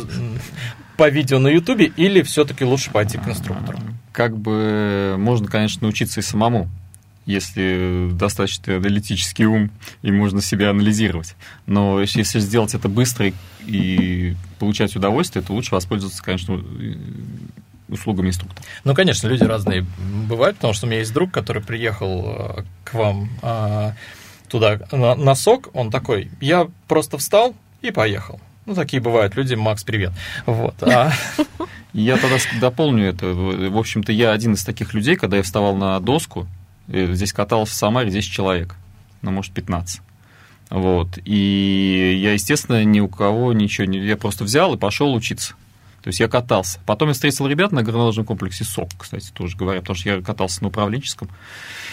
по 0.98 1.10
видео 1.10 1.40
на 1.40 1.50
Ютубе 1.50 1.86
или 1.86 2.22
все-таки 2.22 2.64
лучше 2.64 2.92
пойти 2.92 3.18
к 3.18 3.28
инструктору? 3.28 3.80
Как 4.12 4.38
бы 4.38 5.16
можно, 5.18 5.48
конечно, 5.48 5.84
научиться 5.84 6.20
и 6.20 6.24
самому, 6.24 6.70
если 7.26 8.10
достаточно 8.12 8.78
аналитический 8.78 9.46
ум 9.46 9.72
и 10.02 10.12
можно 10.12 10.42
себя 10.42 10.70
анализировать. 10.70 11.36
Но 11.66 12.02
если 12.02 12.40
сделать 12.40 12.74
это 12.74 12.90
быстро 12.90 13.32
и 13.66 14.36
получать 14.60 14.96
удовольствие, 14.96 15.44
то 15.44 15.54
лучше 15.54 15.74
воспользоваться, 15.74 16.22
конечно, 16.24 16.64
услугами 17.92 18.30
инструктора. 18.30 18.66
Ну, 18.84 18.96
конечно, 18.96 19.28
люди 19.28 19.44
разные 19.44 19.86
бывают, 20.28 20.58
потому 20.58 20.74
что 20.74 20.88
у 20.88 20.90
меня 20.90 21.00
есть 21.00 21.14
друг, 21.14 21.32
который 21.32 21.62
приехал 21.62 22.24
э, 22.26 22.64
к 22.84 22.94
вам 22.94 23.30
а, 23.42 23.94
туда 24.50 24.80
на, 24.92 25.16
на 25.16 25.36
сок, 25.36 25.70
он 25.74 25.92
такой, 25.92 26.32
я 26.42 26.68
просто 26.88 27.18
встал 27.18 27.56
и 27.82 27.92
поехал. 27.92 28.40
Ну, 28.66 28.76
такие 28.76 29.02
бывают 29.02 29.36
люди. 29.36 29.56
Макс, 29.56 29.84
привет. 29.84 30.12
Вот. 30.46 30.82
А... 30.82 31.12
Я 31.94 32.16
тогда 32.16 32.38
дополню 32.62 33.10
это. 33.10 33.26
В 33.26 33.78
общем-то, 33.78 34.14
я 34.14 34.32
один 34.32 34.54
из 34.54 34.64
таких 34.64 34.94
людей, 34.94 35.18
когда 35.18 35.36
я 35.36 35.44
вставал 35.44 35.76
на 35.76 36.00
доску, 36.00 36.48
э, 36.88 37.14
здесь 37.14 37.34
катался 37.34 37.74
в 37.74 37.76
Самаре 37.76 38.10
10 38.10 38.32
человек, 38.32 38.76
ну, 39.22 39.32
может, 39.32 39.52
15. 39.52 40.02
Вот. 40.70 41.20
И 41.26 42.18
я, 42.24 42.32
естественно, 42.32 42.86
ни 42.86 43.02
у 43.02 43.10
кого 43.10 43.52
ничего 43.52 43.86
не... 43.86 44.00
Я 44.00 44.16
просто 44.16 44.46
взял 44.46 44.74
и 44.74 44.78
пошел 44.78 45.14
учиться. 45.14 45.54
То 46.04 46.08
есть 46.08 46.20
я 46.20 46.28
катался. 46.28 46.80
Потом 46.86 47.10
я 47.10 47.14
встретил 47.14 47.48
ребят 47.48 47.72
на 47.72 47.84
горнолыжном 47.84 48.26
комплексе 48.26 48.64
СОК, 48.64 48.90
кстати, 48.98 49.30
тоже 49.32 49.56
говоря, 49.56 49.82
потому 49.82 49.96
что 49.96 50.10
я 50.10 50.22
катался 50.22 50.64
на 50.64 50.70
управленческом. 50.70 51.30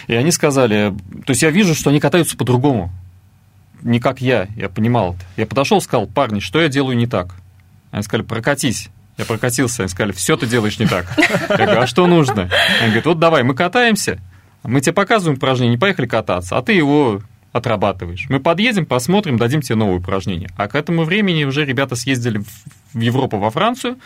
И 0.06 0.14
они 0.14 0.30
сказали, 0.30 0.94
то 1.26 1.30
есть 1.30 1.42
я 1.42 1.50
вижу, 1.50 1.74
что 1.74 1.90
они 1.90 2.00
катаются 2.00 2.36
по-другому. 2.36 2.90
Не 3.82 4.00
как 4.00 4.20
я, 4.20 4.48
я 4.56 4.68
понимал 4.68 5.14
это. 5.14 5.24
Я 5.36 5.46
подошел, 5.46 5.80
сказал, 5.80 6.06
парни, 6.06 6.40
что 6.40 6.60
я 6.60 6.68
делаю 6.68 6.96
не 6.96 7.06
так? 7.06 7.34
Они 7.90 8.02
сказали, 8.02 8.24
прокатись. 8.24 8.88
Я 9.18 9.24
прокатился, 9.24 9.82
они 9.82 9.88
сказали, 9.88 10.12
все 10.12 10.36
ты 10.36 10.46
делаешь 10.46 10.78
не 10.78 10.86
так. 10.86 11.06
Я 11.50 11.66
говорю, 11.66 11.80
а 11.80 11.86
что 11.86 12.06
нужно? 12.06 12.48
Они 12.80 12.88
говорят, 12.88 13.06
вот 13.06 13.18
давай, 13.18 13.42
мы 13.42 13.54
катаемся, 13.54 14.20
мы 14.62 14.80
тебе 14.80 14.92
показываем 14.92 15.36
упражнение, 15.36 15.72
не 15.72 15.78
поехали 15.78 16.06
кататься, 16.06 16.56
а 16.56 16.62
ты 16.62 16.72
его 16.72 17.20
отрабатываешь. 17.52 18.26
Мы 18.28 18.40
подъедем, 18.40 18.86
посмотрим, 18.86 19.36
дадим 19.36 19.62
тебе 19.62 19.76
новое 19.76 19.96
упражнение. 19.96 20.50
А 20.56 20.68
к 20.68 20.74
этому 20.74 21.04
времени 21.04 21.44
уже 21.44 21.64
ребята 21.64 21.96
съездили 21.96 22.42
в 22.92 23.00
Европу, 23.00 23.38
во 23.38 23.50
Францию 23.50 23.98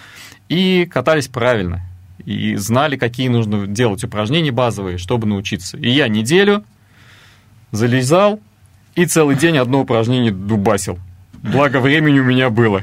и 0.49 0.89
катались 0.91 1.29
правильно. 1.29 1.83
И 2.25 2.55
знали, 2.57 2.97
какие 2.97 3.29
нужно 3.29 3.67
делать 3.67 4.05
упражнения 4.05 4.53
базовые, 4.53 4.99
чтобы 4.99 5.27
научиться. 5.27 5.77
И 5.77 5.91
я 5.91 6.09
неделю 6.09 6.65
залезал 7.73 8.41
и 8.95 9.07
целый 9.07 9.37
день 9.37 9.59
одно 9.59 9.81
упражнение 9.81 10.31
дубасил. 10.31 10.99
Благо 11.43 11.81
времени 11.81 12.21
у 12.21 12.25
меня 12.25 12.51
было. 12.51 12.83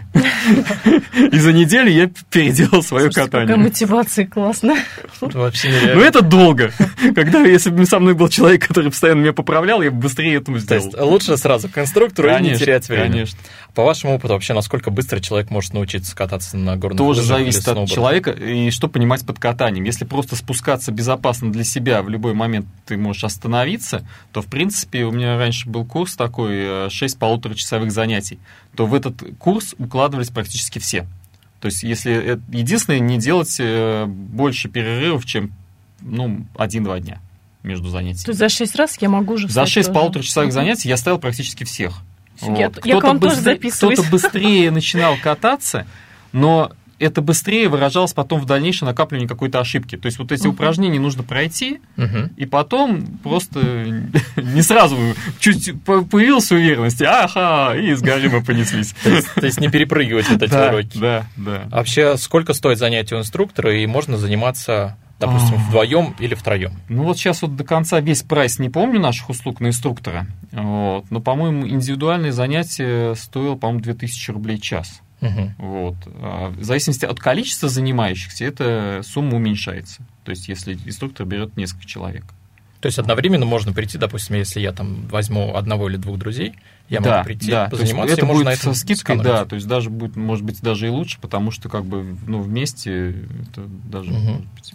И 1.31 1.37
за 1.37 1.53
неделю 1.53 1.91
я 1.91 2.09
переделал 2.29 2.83
свое 2.83 3.09
катание. 3.09 3.47
Какая 3.47 3.57
мотивация 3.57 4.25
классная. 4.25 4.77
Вообще 5.21 5.69
Ну 5.95 6.01
это 6.01 6.21
долго. 6.21 6.71
Когда, 7.15 7.41
если 7.41 7.69
бы 7.69 7.85
со 7.85 7.99
мной 7.99 8.13
был 8.13 8.29
человек, 8.29 8.67
который 8.67 8.89
постоянно 8.91 9.21
меня 9.21 9.33
поправлял, 9.33 9.81
я 9.81 9.91
бы 9.91 9.97
быстрее 10.01 10.35
этому 10.35 10.57
То 10.57 10.63
сделал. 10.63 10.85
есть 10.85 10.99
лучше 10.99 11.37
сразу 11.37 11.69
к 11.69 11.77
инструктору 11.77 12.29
и 12.29 12.41
не 12.41 12.55
терять 12.55 12.87
время. 12.89 13.11
Конечно. 13.11 13.39
По 13.75 13.83
вашему 13.83 14.15
опыту, 14.15 14.33
вообще, 14.33 14.53
насколько 14.53 14.91
быстро 14.91 15.19
человек 15.19 15.51
может 15.51 15.73
научиться 15.73 16.15
кататься 16.15 16.57
на 16.57 16.75
горных 16.75 16.97
Тоже 16.97 17.21
зависит 17.21 17.67
от 17.67 17.87
человека 17.87 18.31
и 18.31 18.71
что 18.71 18.87
понимать 18.87 19.25
под 19.25 19.39
катанием. 19.39 19.83
Если 19.85 20.05
просто 20.05 20.35
спускаться 20.35 20.91
безопасно 20.91 21.51
для 21.51 21.63
себя, 21.63 22.01
в 22.01 22.09
любой 22.09 22.33
момент 22.33 22.65
ты 22.85 22.97
можешь 22.97 23.23
остановиться, 23.23 24.05
то, 24.31 24.41
в 24.41 24.47
принципе, 24.47 25.03
у 25.05 25.11
меня 25.11 25.37
раньше 25.37 25.69
был 25.69 25.85
курс 25.85 26.15
такой, 26.15 26.87
э, 26.87 26.89
6 26.89 27.17
полуторачасовых 27.19 27.91
занятий, 27.91 28.39
то 28.75 28.85
в 28.85 28.93
этот 28.93 29.23
курс 29.37 29.75
укладывались 29.77 30.29
практически 30.43 30.79
все. 30.79 31.05
То 31.59 31.65
есть, 31.67 31.83
если 31.83 32.13
это- 32.13 32.41
единственное, 32.51 32.99
не 32.99 33.17
делать 33.17 33.55
э, 33.59 34.05
больше 34.07 34.69
перерывов, 34.69 35.25
чем 35.25 35.51
ну, 36.01 36.45
один-два 36.57 36.99
дня 37.01 37.19
между 37.63 37.89
занятиями. 37.89 38.23
То 38.23 38.31
есть 38.31 38.39
за 38.39 38.47
6 38.49 38.75
раз 38.77 38.97
я 39.01 39.09
могу 39.09 39.33
уже 39.33 39.43
За 39.47 39.65
встать 39.65 39.69
6 39.69 39.87
тоже. 39.89 39.99
полуторачасовых 39.99 40.47
Мгм. 40.47 40.53
занятий 40.53 40.87
я 40.87 40.95
ставил 40.95 41.19
практически 41.19 41.65
всех. 41.65 41.99
Я- 42.41 42.69
Вот. 42.69 42.85
я 42.85 42.99
к 43.01 43.03
вам 43.03 43.19
тоже 43.19 43.35
быстрее- 43.35 43.55
записываюсь. 43.55 43.99
Кто-то 43.99 44.11
быстрее 44.11 44.71
начинал 44.71 45.17
кататься, 45.21 45.85
но 46.31 46.71
это 46.99 47.21
быстрее 47.21 47.69
выражалось 47.69 48.13
потом 48.13 48.39
в 48.41 48.45
дальнейшем 48.45 48.87
накапливании 48.87 49.27
какой-то 49.27 49.59
ошибки. 49.59 49.95
То 49.97 50.05
есть 50.07 50.19
вот 50.19 50.31
эти 50.31 50.43
Мгм. 50.47 50.51
упражнения 50.53 50.99
нужно 50.99 51.23
пройти, 51.23 51.79
Мгм. 51.95 52.31
и 52.37 52.45
потом 52.45 53.05
просто 53.23 53.59
не 54.35 54.61
сразу 54.61 54.97
чуть 55.39 55.81
по- 55.83 56.03
появилась 56.03 56.51
уверенность, 56.51 57.01
ага, 57.01 57.75
и 57.77 57.93
с 57.93 58.01
горы 58.01 58.29
мы 58.29 58.43
понеслись. 58.43 58.93
То 59.35 59.45
есть, 59.45 59.59
не 59.59 59.69
перепрыгивать 59.69 60.29
вот 60.29 60.41
эти 60.41 60.53
уроки. 60.53 60.97
да, 60.97 61.25
да. 61.37 61.63
Вообще, 61.71 62.17
сколько 62.17 62.53
стоит 62.53 62.77
занятие 62.77 63.15
у 63.15 63.19
инструктора, 63.19 63.75
и 63.75 63.85
можно 63.85 64.17
заниматься, 64.17 64.97
допустим, 65.19 65.55
вдвоем 65.57 66.15
или 66.19 66.35
втроем? 66.35 66.73
Ну 66.89 67.03
вот 67.03 67.17
сейчас 67.17 67.41
вот 67.41 67.55
до 67.55 67.63
конца 67.63 67.99
весь 67.99 68.23
прайс 68.23 68.59
не 68.59 68.69
помню 68.69 68.99
наших 68.99 69.29
услуг 69.29 69.59
на 69.59 69.67
инструктора, 69.67 70.27
вот, 70.51 71.05
но, 71.09 71.19
по-моему, 71.19 71.67
индивидуальное 71.67 72.31
занятие 72.31 73.15
стоило, 73.15 73.55
по-моему, 73.55 73.81
2000 73.81 74.31
рублей 74.31 74.59
час. 74.59 75.01
Мгм. 75.21 75.55
Вот. 75.57 75.95
А 76.21 76.49
В 76.49 76.63
зависимости 76.63 77.05
от 77.05 77.19
количества 77.19 77.69
занимающихся, 77.69 78.45
эта 78.45 79.01
сумма 79.03 79.35
уменьшается. 79.35 80.01
То 80.23 80.31
есть, 80.31 80.47
если 80.47 80.73
инструктор 80.85 81.25
берет 81.25 81.57
несколько 81.57 81.85
человек. 81.85 82.23
То 82.81 82.85
есть 82.85 82.97
одновременно 82.97 83.45
можно 83.45 83.73
прийти, 83.73 83.97
допустим, 83.97 84.37
если 84.37 84.61
я 84.61 84.71
там 84.71 85.05
возьму 85.07 85.55
одного 85.55 85.89
или 85.89 85.97
двух 85.97 86.17
друзей, 86.17 86.53
я 86.87 87.01
да, 87.01 87.17
могу 87.17 87.25
прийти, 87.25 87.51
да. 87.51 87.67
То 87.69 87.75
есть 87.75 87.91
позаниматься, 87.91 88.15
это 88.15 88.25
будет 88.25 88.59
со 88.59 88.73
скидкой, 88.73 89.17
сэкономить. 89.17 89.23
да. 89.25 89.45
То 89.45 89.55
есть 89.55 89.67
даже 89.67 89.89
будет, 89.89 90.15
может 90.15 90.45
быть, 90.45 90.61
даже 90.61 90.87
и 90.87 90.89
лучше, 90.89 91.19
потому 91.19 91.51
что 91.51 91.67
как 91.67 91.83
бы 91.83 92.15
ну, 92.25 92.41
вместе 92.41 93.09
это 93.51 93.65
даже 93.67 94.11
Мгм. 94.11 94.21
может 94.21 94.45
быть, 94.53 94.73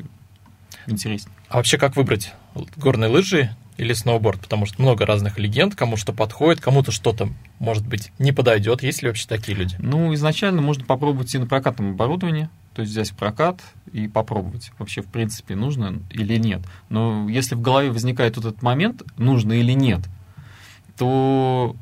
интереснее. 0.87 1.35
А 1.49 1.57
вообще, 1.57 1.79
как 1.79 1.97
выбрать 1.97 2.35
горные 2.77 3.09
лыжи 3.09 3.57
или 3.77 3.93
сноуборд? 3.93 4.41
Потому 4.41 4.67
что 4.67 4.81
много 4.81 5.07
разных 5.07 5.39
легенд, 5.39 5.75
кому 5.75 5.97
что 5.97 6.13
подходит, 6.13 6.61
кому-то 6.61 6.93
что-то, 6.93 7.29
может 7.59 7.87
быть, 7.87 8.13
не 8.19 8.33
подойдет. 8.33 8.83
Есть 8.83 9.03
ли 9.03 9.09
вообще 9.09 9.27
такие 9.27 9.57
люди? 9.57 9.77
Ну, 9.79 10.15
изначально 10.15 10.63
можно 10.63 10.85
попробовать 10.85 11.35
и 11.35 11.39
на 11.39 11.47
прокатном 11.47 11.91
оборудовании, 11.91 12.49
то 12.75 12.83
есть 12.83 12.93
взять 12.93 13.13
прокат 13.13 13.61
и 13.93 14.09
попробовать, 14.09 14.73
вообще, 14.79 15.03
в 15.03 15.07
принципе, 15.07 15.55
нужно 15.55 16.01
или 16.11 16.37
нет. 16.37 16.63
Но 16.89 17.29
если 17.29 17.55
в 17.55 17.61
голове 17.61 17.91
возникает 17.91 18.37
вот 18.37 18.47
этот 18.47 18.63
момент, 18.63 19.03
нужно 19.17 19.53
или 19.53 19.73
нет, 19.73 20.01
то 20.97 21.77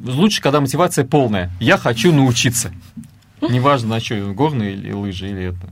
лучше, 0.00 0.40
когда 0.40 0.60
мотивация 0.60 1.04
полная. 1.04 1.50
Я 1.60 1.76
хочу 1.76 2.12
научиться. 2.12 2.72
Неважно, 3.40 3.90
на 3.90 4.00
что, 4.00 4.32
горные 4.32 4.74
или 4.74 4.92
лыжи, 4.92 5.30
или 5.30 5.44
это. 5.50 5.68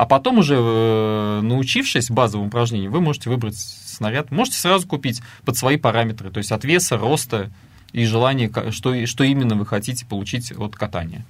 А 0.00 0.06
потом 0.06 0.38
уже, 0.38 0.54
э, 0.58 1.40
научившись 1.42 2.08
базовым 2.10 2.46
упражнениям, 2.46 2.90
вы 2.90 3.02
можете 3.02 3.28
выбрать 3.28 3.56
снаряд. 3.58 4.30
Можете 4.30 4.56
сразу 4.56 4.88
купить 4.88 5.20
под 5.44 5.58
свои 5.58 5.76
параметры, 5.76 6.30
то 6.30 6.38
есть 6.38 6.52
от 6.52 6.64
веса, 6.64 6.96
роста 6.96 7.50
и 7.92 8.06
желания, 8.06 8.50
что, 8.70 9.04
что 9.04 9.24
именно 9.24 9.56
вы 9.56 9.66
хотите 9.66 10.06
получить 10.06 10.52
от 10.52 10.74
катания. 10.74 11.26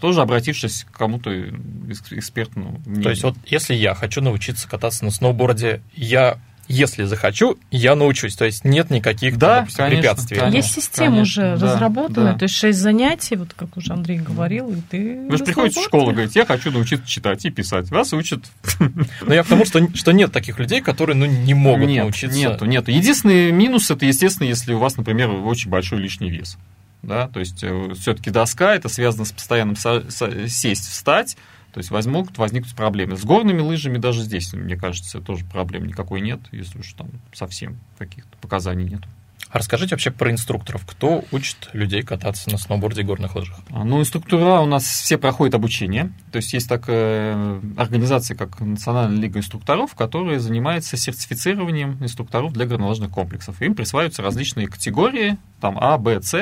Тоже 0.00 0.20
обратившись 0.20 0.84
к 0.88 0.96
кому-то 0.96 1.32
экс- 1.32 2.12
экспертному. 2.12 2.80
мнению. 2.86 3.02
То 3.02 3.10
есть 3.10 3.24
вот 3.24 3.34
если 3.44 3.74
я 3.74 3.92
хочу 3.96 4.20
научиться 4.20 4.68
кататься 4.68 5.04
на 5.04 5.10
сноуборде, 5.10 5.82
я, 5.96 6.38
если 6.68 7.04
захочу, 7.04 7.58
я 7.70 7.94
научусь. 7.94 8.34
То 8.36 8.44
есть 8.44 8.64
нет 8.64 8.90
никаких 8.90 9.36
Да, 9.36 9.60
допустим, 9.60 9.84
конечно, 9.84 10.00
препятствий. 10.00 10.38
конечно. 10.38 10.56
Есть 10.56 10.72
система 10.74 11.10
конечно, 11.16 11.42
уже 11.42 11.56
да, 11.58 11.66
разработанная, 11.66 12.32
да. 12.32 12.38
то 12.38 12.42
есть 12.44 12.54
6 12.56 12.78
занятий, 12.78 13.36
вот 13.36 13.52
как 13.54 13.76
уже 13.76 13.92
Андрей 13.92 14.18
говорил, 14.18 14.72
и 14.72 14.80
ты... 14.90 15.26
Вы 15.28 15.36
же 15.36 15.44
приходите 15.44 15.80
в 15.80 15.84
школу, 15.84 16.12
говорите, 16.12 16.38
я 16.38 16.46
хочу 16.46 16.70
научиться 16.70 17.06
читать 17.06 17.44
и 17.44 17.50
писать. 17.50 17.90
Вас 17.90 18.12
учат. 18.12 18.44
Но 19.22 19.34
я 19.34 19.42
к 19.42 19.46
тому, 19.46 19.64
что, 19.64 19.86
что 19.94 20.12
нет 20.12 20.32
таких 20.32 20.58
людей, 20.58 20.80
которые 20.80 21.16
ну, 21.16 21.26
не 21.26 21.54
могут 21.54 21.88
нет, 21.88 22.04
научиться. 22.04 22.36
Нету, 22.36 22.64
нету. 22.64 22.90
Единственный 22.90 23.52
минус 23.52 23.90
это, 23.90 24.06
естественно, 24.06 24.46
если 24.46 24.72
у 24.72 24.78
вас, 24.78 24.96
например, 24.96 25.30
очень 25.30 25.70
большой 25.70 25.98
лишний 25.98 26.30
вес. 26.30 26.56
Да, 27.02 27.26
то 27.26 27.40
есть 27.40 27.64
все-таки 27.98 28.30
доска 28.30 28.76
это 28.76 28.88
связано 28.88 29.24
с 29.24 29.32
постоянным 29.32 29.74
со- 29.74 30.08
со- 30.08 30.48
сесть, 30.48 30.88
встать. 30.88 31.36
То 31.72 31.78
есть 31.78 31.90
воз- 31.90 32.06
могут 32.06 32.36
возникнуть 32.38 32.74
проблемы. 32.74 33.16
С 33.16 33.24
горными 33.24 33.60
лыжами 33.60 33.98
даже 33.98 34.22
здесь, 34.22 34.52
мне 34.52 34.76
кажется, 34.76 35.20
тоже 35.20 35.44
проблем 35.44 35.86
никакой 35.86 36.20
нет, 36.20 36.40
если 36.52 36.78
уж 36.78 36.92
там 36.92 37.08
совсем 37.32 37.78
каких-то 37.98 38.36
показаний 38.40 38.84
нет. 38.84 39.00
А 39.48 39.58
расскажите 39.58 39.94
вообще 39.94 40.10
про 40.10 40.30
инструкторов. 40.30 40.86
Кто 40.86 41.24
учит 41.30 41.68
людей 41.74 42.02
кататься 42.02 42.50
на 42.50 42.56
сноуборде 42.56 43.02
и 43.02 43.04
горных 43.04 43.34
лыжах? 43.36 43.58
А, 43.70 43.84
Ну, 43.84 44.00
инструктора 44.00 44.60
у 44.60 44.66
нас 44.66 44.82
все 44.84 45.18
проходят 45.18 45.54
обучение. 45.54 46.10
То 46.30 46.36
есть 46.36 46.54
есть 46.54 46.68
такая 46.70 47.60
организация, 47.76 48.34
как 48.34 48.60
Национальная 48.60 49.20
лига 49.20 49.40
инструкторов, 49.40 49.94
которая 49.94 50.38
занимается 50.38 50.96
сертифицированием 50.96 51.98
инструкторов 52.02 52.54
для 52.54 52.64
горнолыжных 52.64 53.10
комплексов. 53.10 53.60
Им 53.60 53.74
присваиваются 53.74 54.22
различные 54.22 54.68
категории, 54.68 55.36
там 55.60 55.76
А, 55.78 55.98
Б, 55.98 56.22
С, 56.22 56.32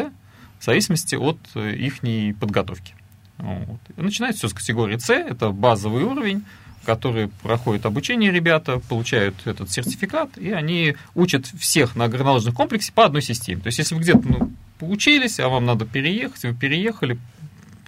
в 0.61 0.65
зависимости 0.65 1.17
от 1.17 1.39
их 1.57 2.01
подготовки. 2.39 2.95
Вот. 3.41 3.81
Начинается 3.97 4.41
все 4.41 4.49
с 4.49 4.53
категории 4.53 4.99
С, 4.99 5.11
это 5.11 5.51
базовый 5.51 6.05
уровень, 6.05 6.45
которые 6.85 7.29
проходят 7.29 7.87
обучение 7.87 8.31
ребята, 8.31 8.81
получают 8.81 9.47
этот 9.47 9.71
сертификат, 9.71 10.37
и 10.39 10.51
они 10.51 10.97
учат 11.15 11.47
всех 11.47 11.97
на 11.97 12.09
горнолыжном 12.09 12.55
комплексе 12.55 12.93
по 12.93 13.05
одной 13.05 13.23
системе. 13.23 13.61
То 13.61 13.69
есть, 13.69 13.79
если 13.79 13.95
вы 13.95 14.03
где-то 14.03 14.23
ну, 14.27 14.53
поучились, 14.79 15.41
а 15.41 15.49
вам 15.49 15.67
надо 15.67 15.87
переехать, 15.87 16.43
вы 16.45 16.55
переехали, 16.55 17.19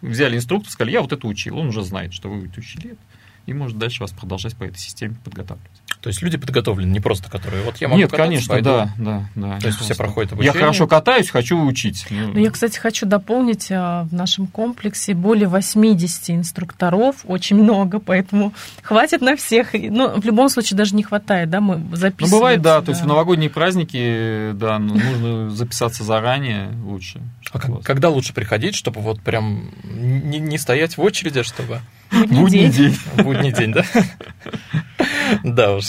взяли 0.00 0.36
инструктора, 0.36 0.72
сказали, 0.72 0.92
я 0.92 1.00
вот 1.02 1.12
это 1.12 1.26
учил, 1.26 1.58
он 1.58 1.68
уже 1.68 1.82
знает, 1.82 2.12
что 2.12 2.30
вы 2.30 2.46
это 2.46 2.60
учили, 2.60 2.96
и 3.46 3.52
может 3.52 3.78
дальше 3.78 4.02
вас 4.02 4.12
продолжать 4.12 4.56
по 4.56 4.64
этой 4.64 4.78
системе 4.78 5.16
подготавливать. 5.24 5.81
То 6.02 6.08
есть 6.08 6.20
люди 6.20 6.36
подготовлены, 6.36 6.90
не 6.90 6.98
просто 7.00 7.30
которые 7.30 7.62
вот 7.62 7.76
я 7.76 7.86
могу 7.86 8.00
Нет, 8.00 8.10
кататься, 8.10 8.28
конечно, 8.28 8.48
пойду. 8.54 8.68
да, 8.70 8.90
да, 8.98 9.28
да. 9.36 9.58
То 9.60 9.66
есть 9.68 9.78
все 9.78 9.94
проходят 9.94 10.32
Я 10.32 10.34
обучение. 10.34 10.60
хорошо 10.60 10.86
катаюсь, 10.88 11.30
хочу 11.30 11.64
учить. 11.64 12.06
Ну, 12.10 12.32
Ну, 12.34 12.40
я, 12.40 12.50
кстати, 12.50 12.76
хочу 12.78 13.06
дополнить, 13.06 13.68
а, 13.70 14.02
в 14.10 14.12
нашем 14.12 14.48
комплексе 14.48 15.14
более 15.14 15.46
80 15.48 16.30
инструкторов, 16.30 17.16
очень 17.24 17.56
много, 17.56 18.00
поэтому 18.00 18.52
хватит 18.82 19.20
на 19.20 19.36
всех. 19.36 19.74
Ну, 19.74 20.20
в 20.20 20.24
любом 20.24 20.48
случае 20.48 20.76
даже 20.76 20.96
не 20.96 21.04
хватает, 21.04 21.50
да, 21.50 21.60
мы 21.60 21.76
Ну, 21.78 21.94
записываем. 21.96 22.32
бывает, 22.40 22.62
да, 22.62 22.82
то 22.82 22.90
есть 22.90 23.02
в 23.02 23.06
новогодние 23.06 23.48
праздники, 23.50 24.50
да, 24.54 24.78
ну, 24.80 24.94
нужно 24.94 25.50
записаться 25.50 26.02
заранее 26.04 26.70
лучше. 26.84 27.20
А 27.52 27.58
когда 27.82 28.08
лучше 28.08 28.32
приходить, 28.34 28.74
чтобы 28.74 29.00
вот 29.00 29.20
прям 29.20 29.70
не, 29.84 30.38
не 30.40 30.58
стоять 30.58 30.96
в 30.96 31.00
очереди, 31.00 31.38
а 31.38 31.44
чтобы 31.44 31.80
Будний 32.28 32.68
день. 32.68 32.96
будний 33.16 33.52
день, 33.52 33.72
да? 33.72 33.84
Да 35.44 35.74
уж. 35.76 35.86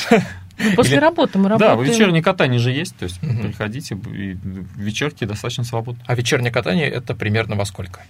После 0.75 0.93
Или- 0.93 1.01
работы 1.01 1.38
мы 1.39 1.49
Да, 1.49 1.69
работаем. 1.69 1.91
вечернее 1.91 2.23
катание 2.23 2.59
же 2.59 2.71
есть, 2.71 2.95
то 2.95 3.03
есть 3.05 3.19
приходите, 3.19 3.95
и 3.95 4.38
вечерки 4.77 5.25
достаточно 5.25 5.63
свободны. 5.63 6.01
А 6.05 6.15
вечернее 6.15 6.51
катание 6.51 6.88
это 6.89 7.15
примерно 7.15 7.55
во 7.55 7.65
сколько? 7.65 8.01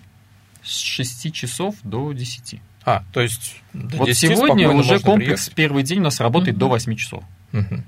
С 0.62 0.78
6 0.78 1.32
часов 1.34 1.76
до 1.84 2.12
10. 2.13 2.60
А, 2.86 3.04
то 3.13 3.21
есть 3.21 3.62
до 3.73 3.97
вот 3.97 4.06
10 4.08 4.30
сегодня 4.38 4.69
уже 4.69 4.99
комплекс 4.99 5.45
приехать. 5.45 5.54
первый 5.56 5.84
день 5.84 5.99
у 5.99 6.04
нас 6.04 6.19
работает 6.19 6.56
Мгм. 6.56 6.60
до 6.60 6.67
8 6.69 6.95
часов. 6.95 7.23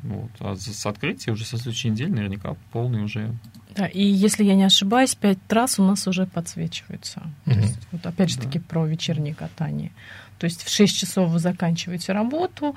Вот. 0.04 0.30
А 0.40 0.56
с 0.56 0.86
открытия 0.86 1.32
уже 1.32 1.44
со 1.46 1.58
следующей 1.58 1.90
недели 1.90 2.10
наверняка 2.10 2.56
полный 2.72 3.04
уже. 3.04 3.32
Да, 3.76 3.88
и 3.88 4.04
если 4.04 4.44
я 4.46 4.56
не 4.56 4.64
ошибаюсь, 4.64 5.16
пять 5.16 5.38
трасс 5.48 5.80
у 5.80 5.84
нас 5.84 6.08
уже 6.08 6.26
подсвечиваются. 6.28 7.24
То 7.46 7.52
есть, 7.52 7.80
вот 7.92 8.06
опять 8.06 8.30
же 8.30 8.38
Да. 8.38 8.44
таки 8.44 8.60
про 8.60 8.86
вечернее 8.86 9.34
катание. 9.36 9.92
То 10.40 10.46
есть 10.46 10.64
в 10.64 10.70
6 10.70 10.98
часов 10.98 11.30
вы 11.30 11.40
заканчиваете 11.40 12.14
работу, 12.14 12.76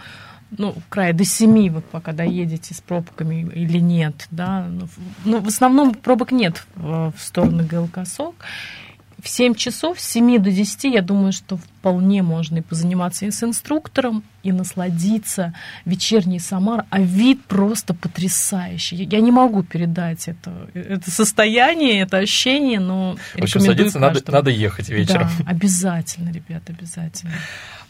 ну, 0.50 0.72
в 0.72 0.88
крае 0.88 1.12
до 1.12 1.24
7 1.24 1.68
вы 1.70 1.82
пока 1.82 2.12
доедете 2.12 2.72
с 2.74 2.80
пробками 2.80 3.42
или 3.54 3.78
нет, 3.78 4.26
да. 4.30 4.66
Ну, 4.66 4.86
в- 4.86 4.98
ну, 5.26 5.40
в 5.40 5.46
основном 5.48 5.94
пробок 5.94 6.32
нет 6.32 6.64
в, 6.74 7.12
в 7.16 7.20
сторону 7.22 7.64
ГЛК 7.64 8.06
СОК. 8.06 8.34
В 9.22 9.28
7 9.28 9.54
часов, 9.54 9.98
с 9.98 10.08
7 10.10 10.38
до 10.38 10.50
10, 10.50 10.84
я 10.84 11.02
думаю, 11.02 11.32
что 11.32 11.56
вполне 11.56 12.22
можно 12.22 12.58
и 12.58 12.60
позаниматься 12.60 13.26
и 13.26 13.30
с 13.30 13.42
инструктором, 13.42 14.22
и 14.42 14.52
насладиться 14.52 15.54
вечерней 15.84 16.38
Самар, 16.38 16.84
а 16.90 17.00
вид 17.00 17.44
просто 17.44 17.94
потрясающий. 17.94 19.04
Я 19.04 19.20
не 19.20 19.32
могу 19.32 19.62
передать 19.62 20.28
это, 20.28 20.52
это 20.74 21.10
состояние, 21.10 22.00
это 22.00 22.18
ощущение, 22.18 22.78
но 22.78 23.16
В 23.34 23.42
общем, 23.42 23.60
садиться 23.60 23.98
надо, 23.98 24.22
надо 24.30 24.50
ехать 24.50 24.88
вечером. 24.88 25.28
Да, 25.38 25.50
обязательно, 25.50 26.30
ребят, 26.30 26.62
обязательно. 26.68 27.32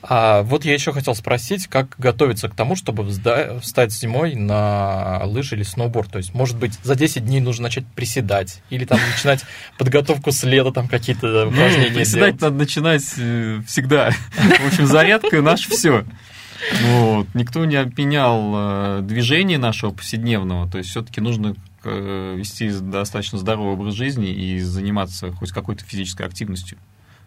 А 0.00 0.42
вот 0.42 0.64
я 0.64 0.74
еще 0.74 0.92
хотел 0.92 1.14
спросить, 1.14 1.66
как 1.66 1.96
готовиться 1.98 2.48
к 2.48 2.54
тому, 2.54 2.76
чтобы 2.76 3.08
встать 3.61 3.92
зимой 3.92 4.37
на 4.37 5.22
лыжи 5.24 5.56
или 5.56 5.64
сноуборд? 5.64 6.12
То 6.12 6.18
есть, 6.18 6.34
может 6.34 6.56
быть, 6.56 6.78
за 6.84 6.94
10 6.94 7.24
дней 7.24 7.40
нужно 7.40 7.64
начать 7.64 7.84
приседать 7.87 8.62
или 8.70 8.84
там 8.84 9.00
начинать 9.12 9.44
подготовку 9.76 10.30
с 10.30 10.44
лета, 10.44 10.70
там 10.70 10.88
какие-то 10.88 11.48
упражнения 11.48 11.90
Приседать 11.90 12.40
надо 12.40 12.56
начинать 12.56 13.04
э, 13.16 13.61
всегда. 13.66 14.11
В 14.11 14.66
общем, 14.66 14.87
зарядка 14.87 15.42
наше 15.42 15.68
все. 15.70 16.04
Вот. 16.82 17.26
Никто 17.34 17.64
не 17.64 17.76
обменял 17.76 18.52
э, 18.54 19.00
движение 19.02 19.58
нашего 19.58 19.90
повседневного, 19.90 20.70
то 20.70 20.78
есть 20.78 20.90
все-таки 20.90 21.20
нужно 21.20 21.54
э, 21.84 22.34
вести 22.37 22.70
достаточно 22.70 23.38
здоровый 23.38 23.74
образ 23.74 23.94
жизни 23.94 24.30
и 24.30 24.61
заниматься 24.61 25.32
хоть 25.32 25.50
какой-то 25.50 25.84
физической 25.84 26.26
активностью. 26.26 26.78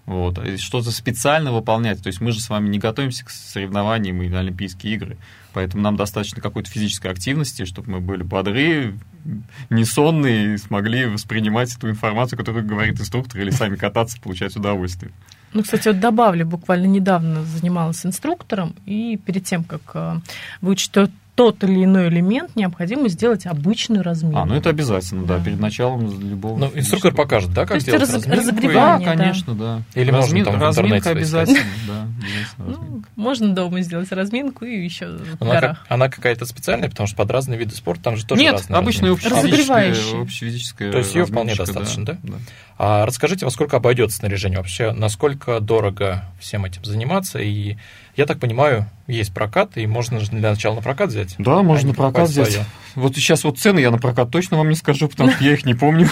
Вот. 0.05 0.39
Что-то 0.59 0.91
специально 0.91 1.51
выполнять. 1.51 2.01
То 2.01 2.07
есть 2.07 2.21
мы 2.21 2.31
же 2.31 2.39
с 2.39 2.49
вами 2.49 2.69
не 2.69 2.79
готовимся 2.79 3.25
к 3.25 3.29
соревнованиям 3.29 4.21
и 4.21 4.29
на 4.29 4.39
Олимпийские 4.39 4.95
игры. 4.95 5.17
Поэтому 5.53 5.83
нам 5.83 5.97
достаточно 5.97 6.41
какой-то 6.41 6.69
физической 6.69 7.11
активности, 7.11 7.65
чтобы 7.65 7.91
мы 7.91 7.99
были 7.99 8.23
бодры, 8.23 8.97
не 9.69 9.85
сонные 9.85 10.55
и 10.55 10.57
смогли 10.57 11.05
воспринимать 11.05 11.75
эту 11.75 11.89
информацию, 11.89 12.39
которую 12.39 12.65
говорит 12.65 12.99
инструктор, 12.99 13.41
или 13.41 13.49
сами 13.49 13.75
кататься, 13.75 14.19
получать 14.21 14.55
удовольствие. 14.55 15.11
Ну, 15.53 15.63
кстати, 15.63 15.89
вот 15.89 15.99
добавлю, 15.99 16.45
буквально 16.45 16.85
недавно 16.85 17.43
занималась 17.43 18.05
инструктором, 18.05 18.73
и 18.85 19.17
перед 19.17 19.43
тем, 19.43 19.65
как 19.65 19.81
э, 19.93 20.19
выучить 20.61 20.91
тот 20.91 21.11
или 21.63 21.85
иной 21.85 22.09
элемент 22.09 22.55
необходимо 22.55 23.07
сделать 23.09 23.45
обычную 23.45 24.03
разминку. 24.03 24.37
А, 24.39 24.45
ну 24.45 24.55
это 24.55 24.69
обязательно, 24.69 25.25
да, 25.25 25.37
да 25.37 25.43
перед 25.43 25.59
началом 25.59 26.21
любого. 26.21 26.57
Ну, 26.57 26.71
инструктор 26.75 27.13
покажет, 27.13 27.53
да, 27.53 27.65
как 27.65 27.79
То 27.79 27.85
делать 27.85 28.01
раз, 28.01 28.13
разминку? 28.13 28.39
разогревание, 28.39 29.07
да, 29.07 29.15
конечно, 29.15 29.55
да. 29.55 29.81
Или 29.95 30.11
Размин, 30.11 30.45
можно 30.45 30.59
там 30.59 30.67
разминка 30.67 31.09
обязательно, 31.09 31.59
да, 31.87 32.07
ну, 32.57 33.03
можно 33.15 33.55
дома 33.55 33.81
сделать 33.81 34.11
разминку 34.11 34.65
и 34.65 34.83
еще 34.83 35.07
в 35.07 35.41
она, 35.41 35.51
горах. 35.51 35.79
Как, 35.79 35.91
она 35.91 36.09
какая-то 36.09 36.45
специальная, 36.45 36.89
потому 36.89 37.07
что 37.07 37.15
под 37.15 37.31
разные 37.31 37.57
виды 37.57 37.75
спорта 37.75 38.03
там 38.03 38.17
же 38.17 38.25
тоже 38.25 38.41
Нет, 38.41 38.53
разные 38.53 38.77
обычная 38.77 39.11
общефизическая, 39.11 39.95
общефизическая 40.21 40.91
То 40.91 40.97
есть 40.99 41.15
ее 41.15 41.25
вполне 41.25 41.55
достаточно, 41.55 42.05
да? 42.05 42.17
да? 42.23 42.35
А 42.77 43.05
расскажите, 43.05 43.45
во 43.45 43.51
сколько 43.51 43.77
обойдется 43.77 44.17
снаряжение 44.17 44.57
вообще, 44.57 44.91
насколько 44.91 45.59
дорого 45.59 46.25
всем 46.39 46.65
этим 46.65 46.83
заниматься 46.83 47.39
и 47.39 47.77
я 48.21 48.27
так 48.27 48.39
понимаю, 48.39 48.85
есть 49.07 49.33
прокат, 49.33 49.77
и 49.77 49.87
можно 49.87 50.19
же 50.19 50.29
для 50.29 50.51
начала 50.51 50.75
на 50.75 50.81
прокат 50.81 51.09
взять. 51.09 51.35
Да, 51.37 51.63
можно 51.63 51.89
на 51.89 51.93
прокат 51.95 52.29
взять. 52.29 52.51
Свое. 52.51 52.65
Вот 52.95 53.15
сейчас 53.15 53.43
вот 53.43 53.57
цены 53.57 53.79
я 53.79 53.89
на 53.89 53.97
прокат 53.97 54.29
точно 54.29 54.57
вам 54.57 54.69
не 54.69 54.75
скажу, 54.75 55.07
потому 55.07 55.31
что 55.31 55.43
я 55.43 55.53
их 55.53 55.65
не 55.65 55.73
помню. 55.73 56.07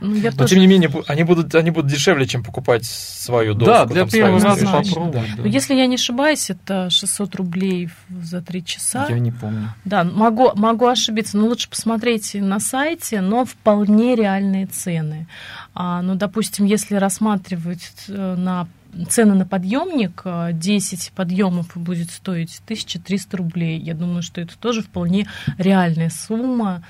Ну, 0.00 0.14
Но 0.36 0.46
тем 0.46 0.60
не 0.60 0.66
менее, 0.66 0.90
они 1.08 1.24
будут, 1.24 1.54
они 1.54 1.70
будут 1.70 1.90
дешевле, 1.90 2.26
чем 2.26 2.44
покупать 2.44 2.84
свою 2.84 3.54
доску. 3.54 3.72
Да, 3.72 3.84
для 3.86 4.06
первого 4.06 4.40
раза 4.40 4.66
попробовать. 4.66 5.28
Но 5.36 5.46
если 5.46 5.74
я 5.74 5.86
не 5.86 5.96
ошибаюсь, 5.96 6.50
это 6.50 6.88
600 6.90 7.34
рублей 7.34 7.90
за 8.08 8.40
3 8.40 8.64
часа. 8.64 9.06
Я 9.08 9.18
не 9.18 9.32
помню. 9.32 9.74
Да, 9.84 10.04
могу, 10.04 10.52
могу 10.54 10.86
ошибиться, 10.86 11.36
но 11.36 11.46
лучше 11.46 11.68
посмотреть 11.68 12.34
на 12.34 12.60
сайте, 12.60 13.20
но 13.20 13.44
вполне 13.44 14.14
реальные 14.14 14.66
цены. 14.66 15.26
А, 15.74 16.02
ну, 16.02 16.14
допустим, 16.14 16.64
если 16.64 16.96
рассматривать 16.96 17.90
э, 18.08 18.34
на 18.36 18.68
цены 19.08 19.34
на 19.34 19.46
подъемник, 19.46 20.22
10 20.52 21.12
подъемов 21.12 21.76
будет 21.76 22.10
стоить 22.10 22.60
1300 22.64 23.36
рублей. 23.36 23.78
Я 23.78 23.94
думаю, 23.94 24.22
что 24.22 24.40
это 24.40 24.56
тоже 24.58 24.82
вполне 24.82 25.26
реальная 25.58 26.10
сумма 26.10 26.82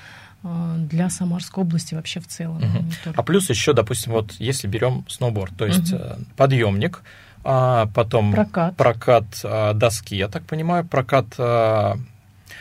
э, 0.43 0.75
для 0.89 1.09
Самарской 1.09 1.63
области 1.63 1.95
вообще 1.95 2.19
в 2.19 2.27
целом. 2.27 2.57
Угу. 2.57 3.13
А 3.15 3.23
плюс 3.23 3.49
еще, 3.49 3.73
допустим, 3.73 4.13
вот 4.13 4.33
если 4.33 4.67
берем 4.67 5.05
сноуборд, 5.07 5.55
то 5.57 5.65
есть 5.65 5.93
угу. 5.93 6.03
подъемник, 6.35 7.03
а 7.43 7.87
потом 7.93 8.33
прокат, 8.33 8.75
прокат 8.75 9.25
доски, 9.75 10.15
я 10.15 10.27
так 10.27 10.43
понимаю, 10.43 10.85
прокат. 10.85 11.27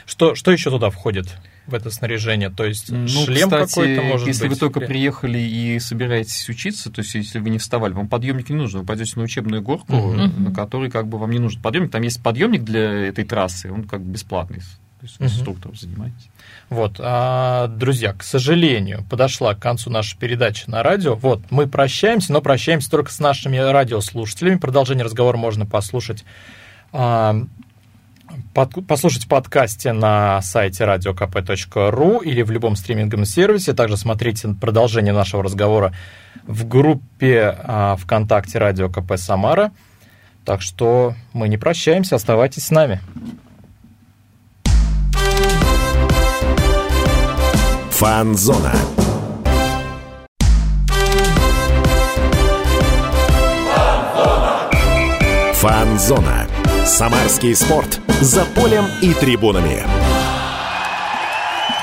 Что, 0.06 0.34
что 0.34 0.52
еще 0.52 0.70
туда 0.70 0.90
входит? 0.90 1.36
В 1.68 1.74
это 1.74 1.90
снаряжение? 1.90 2.50
То 2.50 2.64
есть 2.64 2.90
ну, 2.90 3.06
шлем 3.06 3.50
какой-то 3.50 4.02
может 4.02 4.26
если 4.26 4.48
быть? 4.48 4.52
вы 4.52 4.58
только 4.58 4.80
приехали 4.80 5.38
и 5.38 5.78
собираетесь 5.78 6.48
учиться, 6.48 6.90
то 6.90 7.00
есть 7.00 7.14
если 7.14 7.38
вы 7.38 7.50
не 7.50 7.58
вставали, 7.58 7.92
вам 7.92 8.08
подъемник 8.08 8.48
не 8.48 8.56
нужен, 8.56 8.80
вы 8.80 8.86
пойдете 8.86 9.12
на 9.16 9.22
учебную 9.22 9.62
горку, 9.62 9.92
uh-huh. 9.92 10.40
на 10.40 10.52
которой 10.52 10.90
как 10.90 11.08
бы 11.08 11.18
вам 11.18 11.30
не 11.30 11.38
нужен 11.38 11.60
подъемник. 11.62 11.90
Там 11.90 12.02
есть 12.02 12.22
подъемник 12.22 12.64
для 12.64 13.08
этой 13.08 13.24
трассы, 13.24 13.70
он 13.70 13.84
как 13.84 14.00
бы 14.00 14.12
бесплатный. 14.12 14.58
То 14.58 15.04
есть 15.04 15.16
инструктором 15.20 15.74
uh-huh. 15.74 15.80
занимаетесь. 15.80 16.28
Вот, 16.70 16.96
а, 16.98 17.68
друзья, 17.68 18.12
к 18.12 18.22
сожалению, 18.22 19.04
подошла 19.08 19.54
к 19.54 19.60
концу 19.60 19.90
наша 19.90 20.18
передача 20.18 20.70
на 20.70 20.82
радио. 20.82 21.14
Вот, 21.14 21.42
мы 21.50 21.66
прощаемся, 21.66 22.32
но 22.32 22.42
прощаемся 22.42 22.90
только 22.90 23.12
с 23.12 23.20
нашими 23.20 23.56
радиослушателями. 23.56 24.56
Продолжение 24.56 25.04
разговора 25.04 25.36
можно 25.36 25.66
послушать 25.66 26.24
а, 26.92 27.36
под, 28.58 28.86
послушать 28.88 29.26
в 29.26 29.28
подкасте 29.28 29.92
на 29.92 30.42
сайте 30.42 30.82
radiokp.ru 30.82 32.24
или 32.24 32.42
в 32.42 32.50
любом 32.50 32.74
стриминговом 32.74 33.24
сервисе. 33.24 33.72
Также 33.72 33.96
смотрите 33.96 34.48
продолжение 34.60 35.12
нашего 35.12 35.44
разговора 35.44 35.94
в 36.42 36.66
группе 36.66 37.56
а, 37.56 37.94
ВКонтакте 37.94 38.58
Радио 38.58 38.88
КП 38.88 39.12
Самара. 39.16 39.70
Так 40.44 40.60
что 40.60 41.14
мы 41.32 41.48
не 41.48 41.56
прощаемся, 41.56 42.16
оставайтесь 42.16 42.64
с 42.64 42.70
нами. 42.72 43.00
Фанзона. 47.92 48.74
Фанзона. 55.54 56.47
Самарский 56.88 57.54
спорт. 57.54 58.00
За 58.22 58.46
полем 58.46 58.86
и 59.02 59.12
трибунами. 59.12 59.82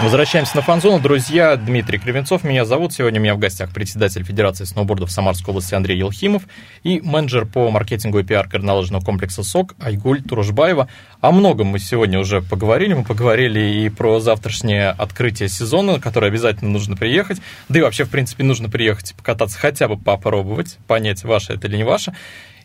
Возвращаемся 0.02 0.56
на 0.56 0.64
фанзону. 0.64 1.00
Друзья, 1.00 1.56
Дмитрий 1.58 2.00
Кривенцов 2.00 2.44
меня 2.44 2.66
зовут. 2.66 2.92
Сегодня 2.92 3.20
у 3.20 3.24
меня 3.24 3.36
в 3.36 3.38
гостях 3.38 3.72
председатель 3.72 4.24
Федерации 4.24 4.64
сноубордов 4.64 5.12
Самарской 5.12 5.52
области 5.52 5.76
Андрей 5.76 6.00
Елхимов 6.00 6.48
и 6.82 7.02
менеджер 7.02 7.46
по 7.46 7.70
маркетингу 7.70 8.18
и 8.18 8.24
пиар 8.24 8.48
горнолыжного 8.48 9.06
комплекса 9.06 9.44
СОК 9.44 9.76
Айгуль 9.80 10.24
Туружбаева. 10.24 10.90
О 11.22 11.32
многом 11.32 11.68
мы 11.68 11.78
сегодня 11.78 12.20
уже 12.20 12.42
поговорили. 12.42 12.96
Мы 12.96 13.04
поговорили 13.04 13.60
и 13.60 13.90
про 13.90 14.20
завтрашнее 14.20 14.90
открытие 14.90 15.50
сезона, 15.50 16.00
которое 16.02 16.28
обязательно 16.28 16.72
нужно 16.72 16.98
приехать. 16.98 17.38
Да 17.70 17.78
и 17.78 17.84
вообще, 17.84 18.06
в 18.06 18.10
принципе, 18.10 18.44
нужно 18.44 18.70
приехать 18.70 19.12
и 19.12 19.14
покататься, 19.14 19.60
хотя 19.60 19.88
бы 19.88 19.98
попробовать, 19.98 20.80
понять, 20.88 21.24
ваше 21.24 21.54
это 21.54 21.68
или 21.68 21.78
не 21.78 21.84
ваше. 21.84 22.16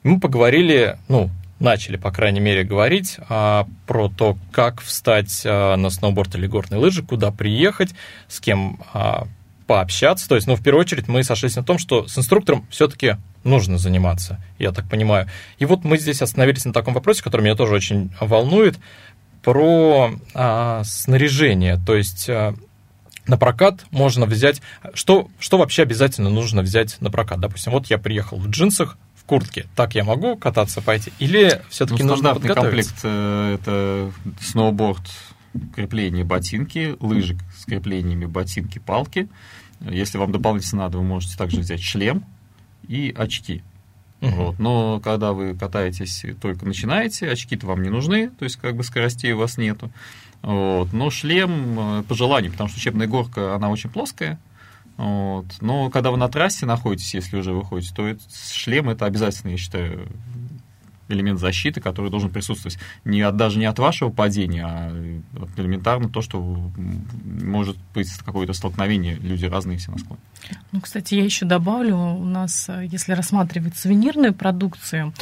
И 0.03 0.09
мы 0.09 0.18
поговорили, 0.18 0.96
ну, 1.09 1.29
начали, 1.60 1.96
по 1.96 2.10
крайней 2.10 2.40
мере, 2.40 2.64
говорить 2.64 3.18
а, 3.28 3.66
про 3.86 4.08
то, 4.08 4.36
как 4.50 4.80
встать 4.80 5.42
а, 5.44 5.76
на 5.76 5.90
сноуборд 5.90 6.34
или 6.34 6.46
горные 6.46 6.80
лыжи, 6.80 7.02
куда 7.02 7.30
приехать, 7.30 7.90
с 8.26 8.40
кем 8.40 8.80
а, 8.92 9.28
пообщаться. 9.66 10.28
То 10.28 10.34
есть, 10.34 10.48
ну, 10.48 10.56
в 10.56 10.62
первую 10.62 10.80
очередь, 10.80 11.06
мы 11.06 11.22
сошлись 11.22 11.54
на 11.54 11.62
том, 11.62 11.78
что 11.78 12.08
с 12.08 12.18
инструктором 12.18 12.66
все-таки 12.70 13.16
нужно 13.44 13.78
заниматься, 13.78 14.42
я 14.58 14.72
так 14.72 14.88
понимаю. 14.88 15.28
И 15.58 15.64
вот 15.64 15.84
мы 15.84 15.96
здесь 15.98 16.22
остановились 16.22 16.64
на 16.64 16.72
таком 16.72 16.94
вопросе, 16.94 17.22
который 17.22 17.42
меня 17.42 17.54
тоже 17.54 17.74
очень 17.74 18.10
волнует, 18.20 18.78
про 19.42 20.10
а, 20.34 20.82
снаряжение. 20.84 21.80
То 21.86 21.94
есть 21.94 22.28
а, 22.28 22.54
на 23.26 23.38
прокат 23.38 23.84
можно 23.90 24.26
взять... 24.26 24.60
Что, 24.94 25.28
что 25.38 25.58
вообще 25.58 25.82
обязательно 25.82 26.30
нужно 26.30 26.62
взять 26.62 27.00
на 27.00 27.10
прокат? 27.10 27.40
Допустим, 27.40 27.72
вот 27.72 27.86
я 27.86 27.98
приехал 27.98 28.38
в 28.38 28.48
джинсах, 28.48 28.98
куртке. 29.30 29.66
Так 29.76 29.94
я 29.94 30.02
могу 30.02 30.34
кататься 30.34 30.82
пойти? 30.82 31.12
Или 31.20 31.62
все-таки 31.68 32.02
ну, 32.02 32.16
нужно 32.16 32.34
комплект 32.34 32.96
э, 33.04 33.54
это 33.54 34.10
сноуборд, 34.40 35.02
крепление 35.72 36.24
ботинки, 36.24 36.96
лыжи 36.98 37.38
с 37.56 37.64
креплениями 37.64 38.26
ботинки, 38.26 38.80
палки. 38.80 39.28
Если 39.88 40.18
вам 40.18 40.32
дополнительно 40.32 40.82
надо, 40.82 40.98
вы 40.98 41.04
можете 41.04 41.36
также 41.36 41.60
взять 41.60 41.80
шлем 41.80 42.24
и 42.88 43.14
очки. 43.16 43.62
Uh-huh. 44.20 44.34
Вот. 44.34 44.58
Но 44.58 44.98
когда 44.98 45.32
вы 45.32 45.56
катаетесь, 45.56 46.24
только 46.42 46.66
начинаете, 46.66 47.30
очки-то 47.30 47.68
вам 47.68 47.84
не 47.84 47.88
нужны, 47.88 48.30
то 48.30 48.44
есть 48.44 48.56
как 48.56 48.74
бы 48.74 48.82
скоростей 48.82 49.30
у 49.30 49.38
вас 49.38 49.58
нету. 49.58 49.92
Вот. 50.42 50.92
Но 50.92 51.08
шлем 51.10 51.78
э, 51.78 52.02
по 52.02 52.16
желанию, 52.16 52.50
потому 52.50 52.68
что 52.68 52.78
учебная 52.78 53.06
горка, 53.06 53.54
она 53.54 53.70
очень 53.70 53.90
плоская, 53.90 54.40
вот. 55.00 55.46
Но 55.60 55.90
когда 55.90 56.10
вы 56.10 56.16
на 56.16 56.28
трассе 56.28 56.66
находитесь, 56.66 57.14
если 57.14 57.38
уже 57.38 57.52
выходите, 57.52 57.94
то 57.94 58.16
шлем 58.52 58.88
это 58.90 59.06
обязательно, 59.06 59.52
я 59.52 59.56
считаю, 59.56 60.08
элемент 61.08 61.40
защиты, 61.40 61.80
который 61.80 62.10
должен 62.10 62.30
присутствовать 62.30 62.78
не 63.04 63.20
от, 63.22 63.36
даже 63.36 63.58
не 63.58 63.64
от 63.64 63.78
вашего 63.78 64.10
падения, 64.10 64.64
а 64.64 64.90
элементарно 65.56 66.08
то, 66.08 66.22
что 66.22 66.40
может 66.40 67.76
быть 67.94 68.08
какое-то 68.24 68.52
столкновение, 68.52 69.16
люди 69.16 69.46
разные 69.46 69.78
все 69.78 69.90
на 69.90 69.98
склоне. 69.98 70.20
Ну, 70.70 70.80
кстати, 70.80 71.14
я 71.16 71.24
еще 71.24 71.46
добавлю, 71.46 71.96
у 71.96 72.24
нас, 72.24 72.68
если 72.68 73.12
рассматривать 73.14 73.76
сувенирную 73.76 74.34
продукцию, 74.34 75.12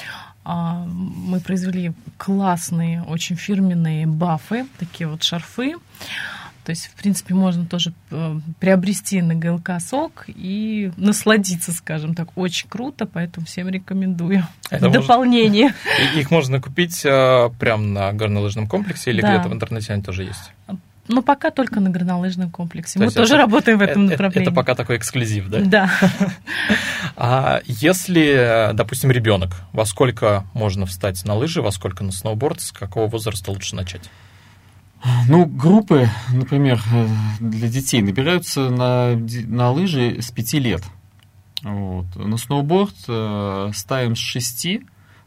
А, 0.50 0.86
мы 0.86 1.40
произвели 1.40 1.92
классные, 2.16 3.02
очень 3.02 3.36
фирменные 3.36 4.06
бафы, 4.06 4.66
такие 4.78 5.06
вот 5.06 5.22
шарфы. 5.22 5.74
То 6.68 6.72
есть, 6.72 6.88
в 6.88 6.96
принципе, 6.96 7.32
можно 7.32 7.64
тоже 7.64 7.94
э, 8.10 8.40
приобрести 8.60 9.22
на 9.22 9.34
ГЛК 9.34 9.80
сок 9.80 10.26
и 10.26 10.92
насладиться, 10.98 11.72
скажем 11.72 12.14
так. 12.14 12.36
Очень 12.36 12.68
круто, 12.68 13.06
поэтому 13.06 13.46
всем 13.46 13.70
рекомендую. 13.70 14.46
Это 14.68 14.90
Дополнение. 14.90 15.72
Можно, 16.02 16.20
их 16.20 16.30
можно 16.30 16.60
купить 16.60 17.06
а, 17.06 17.48
прямо 17.58 17.84
на 17.84 18.12
горнолыжном 18.12 18.66
комплексе 18.66 19.12
или 19.12 19.22
да. 19.22 19.32
где-то 19.32 19.48
в 19.48 19.54
интернете 19.54 19.94
они 19.94 20.02
тоже 20.02 20.24
есть? 20.24 20.52
Ну, 21.08 21.22
пока 21.22 21.50
только 21.50 21.80
на 21.80 21.88
горнолыжном 21.88 22.50
комплексе. 22.50 22.98
То 22.98 23.06
Мы 23.06 23.12
тоже 23.12 23.36
это, 23.36 23.44
работаем 23.44 23.78
в 23.78 23.80
этом 23.80 24.04
это, 24.04 24.12
направлении. 24.12 24.46
Это 24.46 24.54
пока 24.54 24.74
такой 24.74 24.98
эксклюзив, 24.98 25.48
да? 25.48 25.60
Да. 25.60 25.90
А 27.16 27.62
если, 27.64 28.72
допустим, 28.74 29.10
ребенок, 29.10 29.52
во 29.72 29.86
сколько 29.86 30.44
можно 30.52 30.84
встать 30.84 31.24
на 31.24 31.34
лыжи, 31.34 31.62
во 31.62 31.72
сколько 31.72 32.04
на 32.04 32.12
сноуборд, 32.12 32.60
с 32.60 32.72
какого 32.72 33.08
возраста 33.08 33.50
лучше 33.52 33.74
начать? 33.74 34.10
Ну, 35.28 35.46
группы, 35.46 36.08
например, 36.32 36.80
для 37.40 37.68
детей 37.68 38.02
набираются 38.02 38.68
на, 38.68 39.16
на 39.46 39.70
лыжи 39.70 40.20
с 40.20 40.30
5 40.30 40.52
лет. 40.54 40.82
Вот. 41.62 42.06
На 42.16 42.36
сноуборд 42.36 42.94
э, 43.06 43.70
ставим 43.74 44.16
с 44.16 44.18
6, 44.18 44.80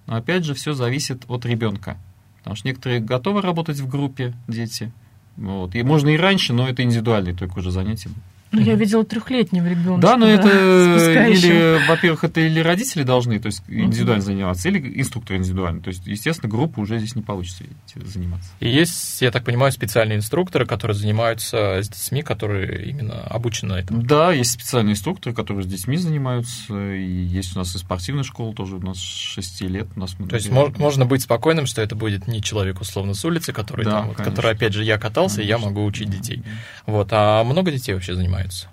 но 0.08 0.16
опять 0.16 0.44
же 0.44 0.54
все 0.54 0.74
зависит 0.74 1.24
от 1.28 1.46
ребенка. 1.46 1.98
Потому 2.40 2.56
что 2.56 2.68
некоторые 2.68 3.00
готовы 3.00 3.42
работать 3.42 3.80
в 3.80 3.88
группе, 3.88 4.34
дети, 4.48 4.92
вот. 5.38 5.76
И 5.76 5.84
можно 5.84 6.10
и 6.10 6.18
раньше, 6.18 6.54
но 6.54 6.68
это 6.68 6.84
индивидуальные 6.84 7.36
только 7.36 7.60
уже 7.60 7.72
занятия. 7.72 8.10
Ну, 8.52 8.60
я 8.62 8.76
видела 8.76 9.06
трехлетнего 9.06 9.66
ребенка. 9.66 10.02
Да, 10.02 10.18
но 10.18 10.26
да, 10.26 10.34
это 10.34 11.28
или, 11.28 11.88
во-первых, 11.88 12.26
это 12.26 12.42
или 12.42 12.60
родители 12.60 13.04
должны, 13.04 13.40
то 13.40 13.46
есть 13.46 13.64
индивидуально 13.70 14.22
заниматься, 14.22 14.68
или 14.68 15.00
инструктор 15.00 15.38
индивидуально. 15.38 15.82
То 15.82 15.88
есть, 15.88 16.06
естественно, 16.06 16.50
группа 16.50 16.80
уже 16.80 17.00
здесь 17.00 17.16
не 17.16 17.22
получится 17.22 17.64
заниматься. 17.96 18.50
И 18.60 18.70
есть, 18.70 19.22
я 19.22 19.32
так 19.32 19.46
понимаю, 19.46 19.72
специальные 19.72 20.18
инструкторы, 20.18 20.66
которые 20.66 20.98
занимаются 20.98 21.82
с 21.82 21.88
детьми, 21.88 22.24
которые 22.24 22.90
именно 22.90 23.22
обучены 23.24 23.74
этому. 23.74 24.04
Да, 24.04 24.34
есть 24.34 24.52
специальные 24.52 24.94
инструкторы, 24.94 25.34
которые 25.34 25.64
с 25.64 25.68
детьми 25.68 25.96
занимаются. 25.96 26.74
И 26.94 27.10
есть 27.10 27.56
у 27.56 27.60
нас 27.60 27.74
и 27.76 27.78
спортивная 27.78 28.24
школа 28.24 28.54
тоже, 28.54 28.76
у 28.76 28.82
нас 28.82 28.98
6 28.98 29.62
лет. 29.62 29.88
У 29.96 30.00
нас 30.00 30.12
то 30.30 30.36
есть 30.36 30.50
мож, 30.50 30.76
можно 30.78 31.06
быть 31.06 31.22
спокойным, 31.22 31.66
что 31.66 31.82
это 31.82 31.96
будет 31.96 32.28
не 32.28 32.42
человек 32.42 32.82
условно 32.82 33.14
с 33.14 33.24
улицы, 33.24 33.54
который, 33.54 33.86
да, 33.86 33.92
там, 33.92 34.14
который 34.14 34.52
опять 34.52 34.74
же, 34.74 34.84
я 34.84 34.98
катался, 34.98 35.38
конечно. 35.38 35.48
и 35.48 35.52
я 35.52 35.58
могу 35.58 35.86
учить 35.86 36.10
детей. 36.10 36.44
Вот. 36.86 37.08
А 37.12 37.44
много 37.46 37.72
детей 37.72 37.94
вообще 37.94 38.14
занимаются? 38.14 38.41
Занимаются? 38.42 38.68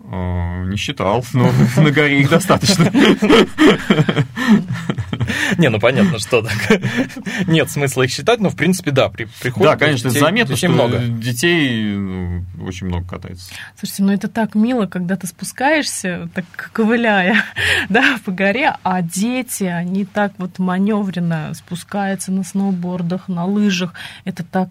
Не 0.00 0.76
считал, 0.76 1.24
но 1.32 1.50
на 1.76 1.90
горе 1.90 2.20
их 2.20 2.30
достаточно. 2.30 2.84
Не, 5.58 5.70
ну 5.70 5.80
понятно, 5.80 6.18
что 6.18 6.42
так. 6.42 6.80
Нет 7.46 7.70
смысла 7.70 8.02
их 8.02 8.10
считать, 8.10 8.40
но 8.40 8.48
в 8.48 8.56
принципе, 8.56 8.90
да, 8.90 9.08
при, 9.08 9.26
приходит. 9.40 9.68
Да, 9.68 9.76
конечно, 9.76 10.08
детей, 10.08 10.20
заметно, 10.20 10.54
детей 10.54 10.68
что 10.68 10.74
много. 10.74 10.98
детей 11.00 11.94
ну, 11.94 12.44
очень 12.64 12.86
много 12.86 13.08
катается. 13.08 13.50
Слушайте, 13.76 14.02
ну 14.04 14.12
это 14.12 14.28
так 14.28 14.54
мило, 14.54 14.86
когда 14.86 15.16
ты 15.16 15.26
спускаешься, 15.26 16.28
так 16.32 16.44
ковыляя, 16.72 17.44
да, 17.88 18.18
по 18.24 18.30
горе, 18.30 18.76
а 18.82 19.02
дети, 19.02 19.64
они 19.64 20.04
так 20.04 20.32
вот 20.38 20.58
маневренно 20.58 21.52
спускаются 21.54 22.30
на 22.30 22.44
сноубордах, 22.44 23.28
на 23.28 23.44
лыжах. 23.44 23.94
Это 24.24 24.44
так 24.44 24.68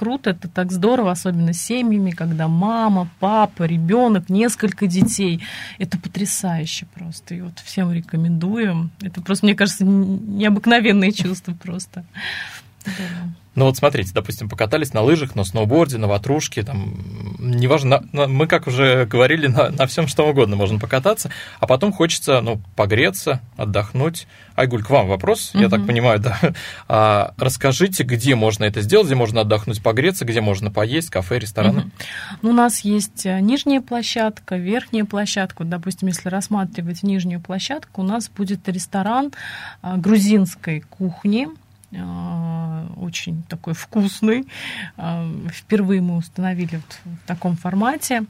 круто, 0.00 0.30
это 0.30 0.48
так 0.48 0.72
здорово, 0.72 1.10
особенно 1.10 1.52
с 1.52 1.60
семьями, 1.60 2.10
когда 2.10 2.48
мама, 2.48 3.06
папа, 3.20 3.64
ребенок, 3.64 4.30
несколько 4.30 4.86
детей. 4.86 5.42
Это 5.76 5.98
потрясающе 5.98 6.86
просто. 6.94 7.34
И 7.34 7.42
вот 7.42 7.58
всем 7.58 7.92
рекомендуем. 7.92 8.92
Это 9.02 9.20
просто, 9.20 9.44
мне 9.44 9.54
кажется, 9.54 9.84
необыкновенные 9.84 11.12
чувства 11.12 11.52
просто. 11.52 12.06
Ну 13.56 13.64
вот 13.64 13.76
смотрите, 13.76 14.12
допустим, 14.14 14.48
покатались 14.48 14.94
на 14.94 15.02
лыжах, 15.02 15.34
на 15.34 15.42
сноуборде, 15.42 15.98
на 15.98 16.06
ватрушке, 16.06 16.62
там, 16.62 16.94
неважно, 17.38 18.00
на, 18.12 18.20
на, 18.20 18.26
мы, 18.28 18.46
как 18.46 18.68
уже 18.68 19.06
говорили, 19.06 19.48
на, 19.48 19.70
на 19.70 19.86
всем 19.88 20.06
что 20.06 20.28
угодно 20.28 20.54
можно 20.54 20.78
покататься, 20.78 21.30
а 21.58 21.66
потом 21.66 21.92
хочется, 21.92 22.40
ну, 22.40 22.60
погреться, 22.76 23.40
отдохнуть. 23.56 24.28
Айгуль, 24.54 24.82
к 24.82 24.90
вам 24.90 25.08
вопрос, 25.08 25.50
угу. 25.52 25.62
я 25.62 25.68
так 25.68 25.86
понимаю, 25.86 26.20
да. 26.20 26.38
А, 26.88 27.34
расскажите, 27.38 28.04
где 28.04 28.34
можно 28.34 28.64
это 28.64 28.82
сделать, 28.82 29.06
где 29.06 29.16
можно 29.16 29.40
отдохнуть, 29.40 29.82
погреться, 29.82 30.24
где 30.24 30.40
можно 30.40 30.70
поесть, 30.70 31.10
кафе, 31.10 31.38
рестораны? 31.38 31.80
Угу. 31.80 31.90
Ну, 32.42 32.50
у 32.50 32.52
нас 32.52 32.80
есть 32.80 33.26
э, 33.26 33.40
нижняя 33.40 33.80
площадка, 33.80 34.56
верхняя 34.56 35.04
площадка. 35.04 35.64
Допустим, 35.64 36.08
если 36.08 36.28
рассматривать 36.28 37.02
нижнюю 37.02 37.40
площадку, 37.40 38.02
у 38.02 38.04
нас 38.04 38.28
будет 38.28 38.68
ресторан 38.68 39.32
э, 39.82 39.96
грузинской 39.96 40.80
кухни, 40.80 41.48
очень 42.96 43.42
такой 43.48 43.74
вкусный. 43.74 44.46
А, 44.96 45.28
впервые 45.52 46.00
мы 46.00 46.16
установили 46.16 46.76
вот 46.76 47.00
в 47.04 47.26
таком 47.26 47.56
формате. 47.56 48.24